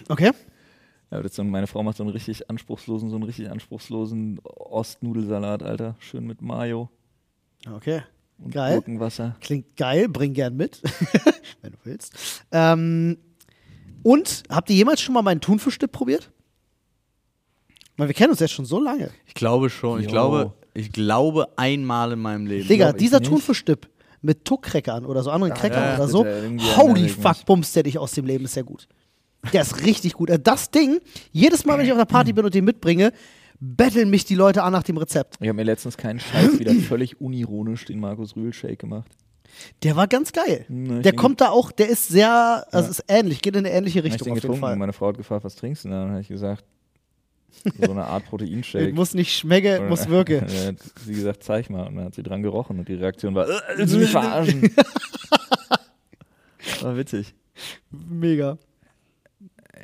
[0.09, 0.33] Okay.
[1.11, 5.95] Ja, so, meine Frau macht so einen richtig anspruchslosen, so einen richtig anspruchslosen Ostnudelsalat, Alter.
[5.99, 6.89] Schön mit Mayo.
[7.71, 8.03] Okay.
[8.39, 8.75] Und Geil.
[8.75, 9.37] Gurkenwasser.
[9.41, 10.83] Klingt geil, bring gern mit,
[11.63, 12.43] wenn du willst.
[12.51, 13.19] Ähm,
[14.03, 16.31] und habt ihr jemals schon mal meinen Thunfischdip probiert?
[17.97, 19.11] Weil wir kennen uns jetzt schon so lange.
[19.27, 20.01] Ich glaube schon.
[20.01, 22.67] Ich glaube, ich glaube einmal in meinem Leben.
[22.67, 23.21] Digga, dieser.
[23.21, 23.89] Thunfischdip
[24.23, 26.25] mit Tuck-Crackern oder so anderen Crackern ja, oder so,
[26.77, 28.89] holy fuck, bumst der dich aus dem Leben, ist sehr gut.
[29.53, 30.31] Der ist richtig gut.
[30.31, 31.01] Äh, Das Ding,
[31.33, 33.13] jedes Mal, wenn ich auf einer Party bin und den mitbringe,
[33.65, 35.37] betteln mich die Leute an nach dem Rezept.
[35.41, 39.11] Ich habe mir letztens keinen Scheiß wieder völlig unironisch den Markus Rühl Shake gemacht.
[39.85, 40.65] Der war ganz geil.
[40.67, 42.91] Hm, ich Der kommt da auch, der ist sehr, also Ja.
[42.91, 44.73] ist ähnlich, geht in eine ähnliche Hab ich Richtung den auf jeden Fall.
[44.73, 45.99] und meine Frau hat gefragt, was trinkst du denn?
[45.99, 46.65] Dann habe ich gesagt,
[47.81, 48.93] so eine Art Proteinshake.
[48.95, 50.41] Muss nicht schmecke, Und- muss wirke.
[50.41, 51.87] Dann hat sie gesagt, zeig mal.
[51.87, 54.71] Und dann hat sie dran gerochen und die Reaktion war, äh, willst du mich verarschen?
[56.81, 57.35] war witzig.
[57.91, 58.59] Mega.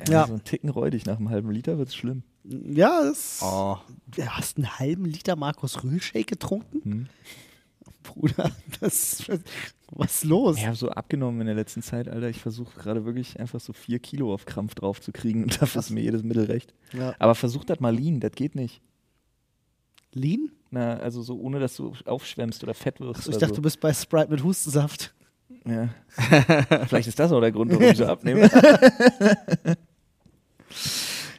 [0.07, 0.27] Ja, Ja.
[0.27, 2.23] So ein Ticken räudig, nach einem halben Liter wird's schlimm.
[2.43, 3.77] Ja, das, Oh.
[4.07, 6.81] du hast einen halben Liter Markus Rühl Shake getrunken?
[6.83, 7.07] Hm.
[8.03, 9.23] Bruder, das,
[9.91, 10.57] was ist los?
[10.57, 12.29] Ich habe so abgenommen in der letzten Zeit, Alter.
[12.29, 15.79] Ich versuche gerade wirklich einfach so vier Kilo auf Krampf drauf zu kriegen und dafür
[15.79, 16.73] ist mir jedes Mittel recht.
[16.93, 17.13] Ja.
[17.19, 18.81] Aber versuch das mal lean, das geht nicht.
[20.13, 20.51] Lean?
[20.71, 23.19] Na, also so ohne, dass du aufschwemmst oder fett wirst.
[23.21, 25.13] Achso, ich dachte, du bist bei Sprite mit Hustensaft.
[25.65, 25.71] so.
[25.71, 25.89] ja.
[26.87, 28.49] Vielleicht ist das auch der Grund, warum ich so abnehme.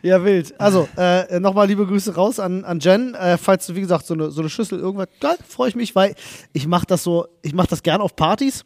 [0.03, 0.59] Ja, wild.
[0.59, 3.15] Also, äh, nochmal liebe Grüße raus an, an Jen.
[3.15, 5.95] Äh, falls du, wie gesagt, so eine, so eine Schüssel irgendwas, geil, freue ich mich,
[5.95, 6.15] weil
[6.53, 8.65] ich mache das so, ich mache das gern auf Partys.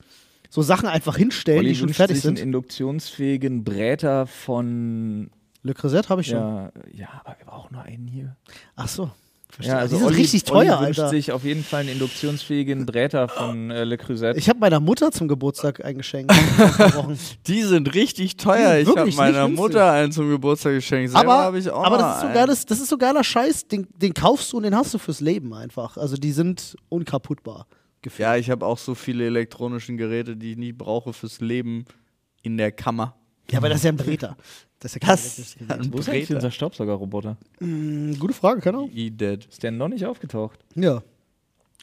[0.51, 2.45] So Sachen einfach hinstellen, Olli die schon fertig sich einen sind.
[2.47, 5.31] induktionsfähigen Bräter von.
[5.65, 6.37] Le Creuset habe ich schon.
[6.37, 8.37] Ja, ja, aber wir brauchen nur einen hier.
[8.77, 9.11] Ach so.
[9.55, 9.73] Verstehe.
[9.73, 11.11] Ja, also die sind Olli, richtig Olli teuer, wünscht Alter.
[11.11, 14.37] sich auf jeden Fall einen induktionsfähigen Bräter von äh, Le Creuset.
[14.37, 16.33] Ich habe meiner Mutter zum Geburtstag ein Geschenk.
[17.47, 18.79] Die sind richtig teuer.
[18.79, 19.75] Ich habe wirklich meiner nicht günstig.
[19.75, 21.13] Mutter einen zum Geburtstag geschenkt.
[21.13, 22.35] Selber aber habe ich auch aber das, ist so einen.
[22.35, 25.21] geiles, das ist so geiler Scheiß, den, den kaufst du und den hast du fürs
[25.21, 25.97] Leben einfach.
[25.97, 27.69] Also die sind unkaputtbar.
[28.03, 28.25] Gefühlt.
[28.25, 31.85] Ja, ich habe auch so viele elektronische Geräte, die ich nicht brauche fürs Leben
[32.43, 33.15] in der Kammer.
[33.51, 34.37] Ja, aber das ist ja ein Breter.
[34.85, 35.93] Das ist ja kein Das Gerät.
[35.95, 37.39] Wo ist eigentlich unser Staubsaugerroboter?
[37.59, 38.91] Hm, Gute Frage, keine Ahnung.
[38.95, 39.47] E-Dead.
[39.51, 40.59] Ist der noch nicht aufgetaucht?
[40.75, 41.03] Ja.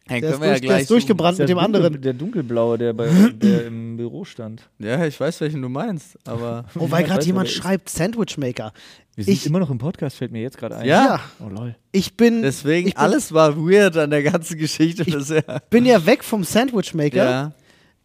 [0.07, 2.01] Hey, Der ist, wir ja durch, der gleich ist durchgebrannt mit dem dunkel- anderen.
[2.01, 4.69] Der dunkelblaue, der, bei, der im Büro stand.
[4.77, 6.65] Ja, ich weiß, welchen du meinst, aber.
[6.75, 8.71] Oh, weil gerade jemand schreibt Sandwich Maker.
[9.15, 10.87] Wir sind Ich- immer noch im Podcast, fällt mir jetzt gerade ein.
[10.87, 11.21] Ja.
[11.43, 11.75] Oh lol.
[11.91, 15.43] Ich bin, Deswegen, ich bin, alles war weird an der ganzen Geschichte bisher.
[15.71, 17.51] bin ja weg vom Sandwich Maker, Ja.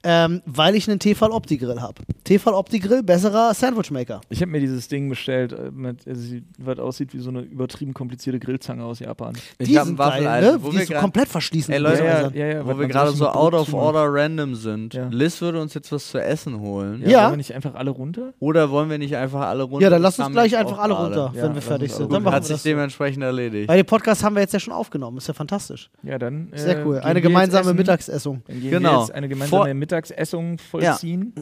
[0.07, 2.03] Ähm, weil ich einen Tefal Opti Grill habe.
[2.25, 4.21] Tefal Opti Grill, besserer Sandwich Maker.
[4.29, 7.41] Ich habe mir dieses Ding bestellt, äh, mit, also, sie- was aussieht wie so eine
[7.41, 9.35] übertrieben komplizierte Grillzange aus Japan.
[9.59, 10.63] Ich Die habe sind einen geil, Waffeleisen, ne?
[10.63, 11.75] wo Die wir so komplett verschließen.
[11.75, 12.35] Ey, Leute, Gläsern.
[12.35, 14.95] ja, ja, wo wir gerade so out of order random sind.
[14.95, 15.09] Ja.
[15.11, 17.03] Liz würde uns jetzt was zu essen holen.
[17.03, 17.21] Ja, Ja.
[17.23, 18.33] Wollen wir nicht einfach alle runter?
[18.39, 19.83] Oder wollen wir nicht einfach alle runter?
[19.85, 22.13] Ja, dann lass uns gleich einfach alle runter, Ja, wenn wir fertig sind.
[22.13, 23.69] Dann Hat wir sich dementsprechend erledigt.
[23.69, 25.17] Weil den Podcast haben wir jetzt ja schon aufgenommen.
[25.19, 25.91] Ist ja fantastisch.
[26.03, 26.53] Ja, dann.
[26.53, 26.95] äh, Sehr cool.
[26.95, 27.75] gehen Eine gemeinsame.
[27.75, 28.43] Mittagsessung.
[28.47, 29.07] Genau.
[29.13, 31.33] eine gemeinsame Vor- Mittagsessung vollziehen.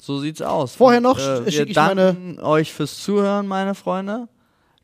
[0.00, 0.74] So sieht's aus.
[0.74, 4.28] Vorher noch äh, wir ich meine- danken euch fürs Zuhören, meine Freunde.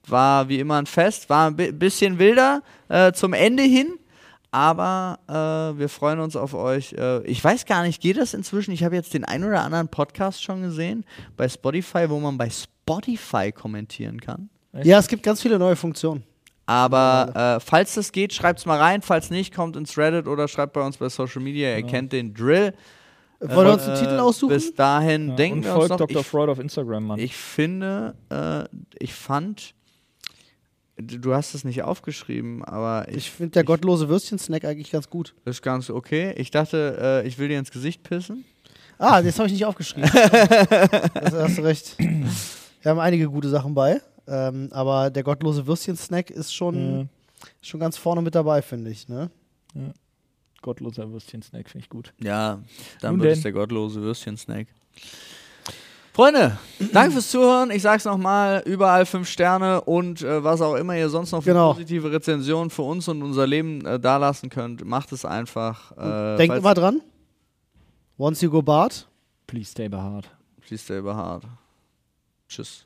[0.06, 3.98] War wie immer ein Fest, war ein bi- bisschen wilder äh, zum Ende hin,
[4.50, 6.94] aber äh, wir freuen uns auf euch.
[6.94, 8.70] Äh, ich weiß gar nicht, geht das inzwischen?
[8.72, 11.04] Ich habe jetzt den ein oder anderen Podcast schon gesehen
[11.36, 14.48] bei Spotify, wo man bei Spotify kommentieren kann.
[14.82, 16.22] Ja, es gibt ganz viele neue Funktionen.
[16.64, 19.00] Aber äh, falls das geht, schreibt's mal rein.
[19.02, 21.74] Falls nicht, kommt ins Reddit oder schreibt bei uns bei Social Media.
[21.76, 22.72] Ihr kennt den Drill.
[23.40, 24.48] Wollen wir uns einen Äh, Titel aussuchen?
[24.54, 26.06] Bis dahin Ja, denken und wir uns folgt noch.
[26.08, 26.20] Dr.
[26.22, 27.18] Ich, Freud auf Instagram, Mann.
[27.20, 28.64] ich finde, äh,
[28.98, 29.74] ich fand,
[30.96, 35.34] du hast es nicht aufgeschrieben, aber ich, Ich finde der gottlose Würstchen-Snack eigentlich ganz gut.
[35.44, 36.34] ist ganz okay.
[36.36, 38.44] Ich dachte, äh, ich will dir ins Gesicht pissen.
[38.98, 40.10] Ah, das habe ich nicht aufgeschrieben.
[40.12, 41.96] das hast du recht.
[41.98, 44.00] Wir haben einige gute Sachen bei.
[44.26, 47.06] Ähm, aber der gottlose Würstchen-Snack ist schon, Ja.
[47.62, 49.08] schon ganz vorne mit dabei, finde ich.
[49.08, 49.30] Ne?
[50.62, 52.12] Gottloser Würstchen-Snack finde ich gut.
[52.22, 52.60] Ja,
[53.00, 53.52] dann Nun wird es denn.
[53.54, 54.66] der gottlose Würstchen-Snack.
[56.12, 56.58] Freunde,
[56.92, 57.70] danke fürs Zuhören.
[57.70, 61.50] Ich sag's nochmal, überall fünf Sterne und äh, was auch immer ihr sonst noch für
[61.50, 61.72] Genau.
[61.74, 65.92] positive Rezensionen für uns und unser Leben äh, dalassen könnt, macht es einfach.
[65.96, 67.00] Äh, Denkt immer dran.
[68.18, 69.06] Once you go bad.
[69.46, 70.28] Please stay behaart.
[70.60, 71.44] Please stay behaart.
[72.48, 72.84] Tschüss.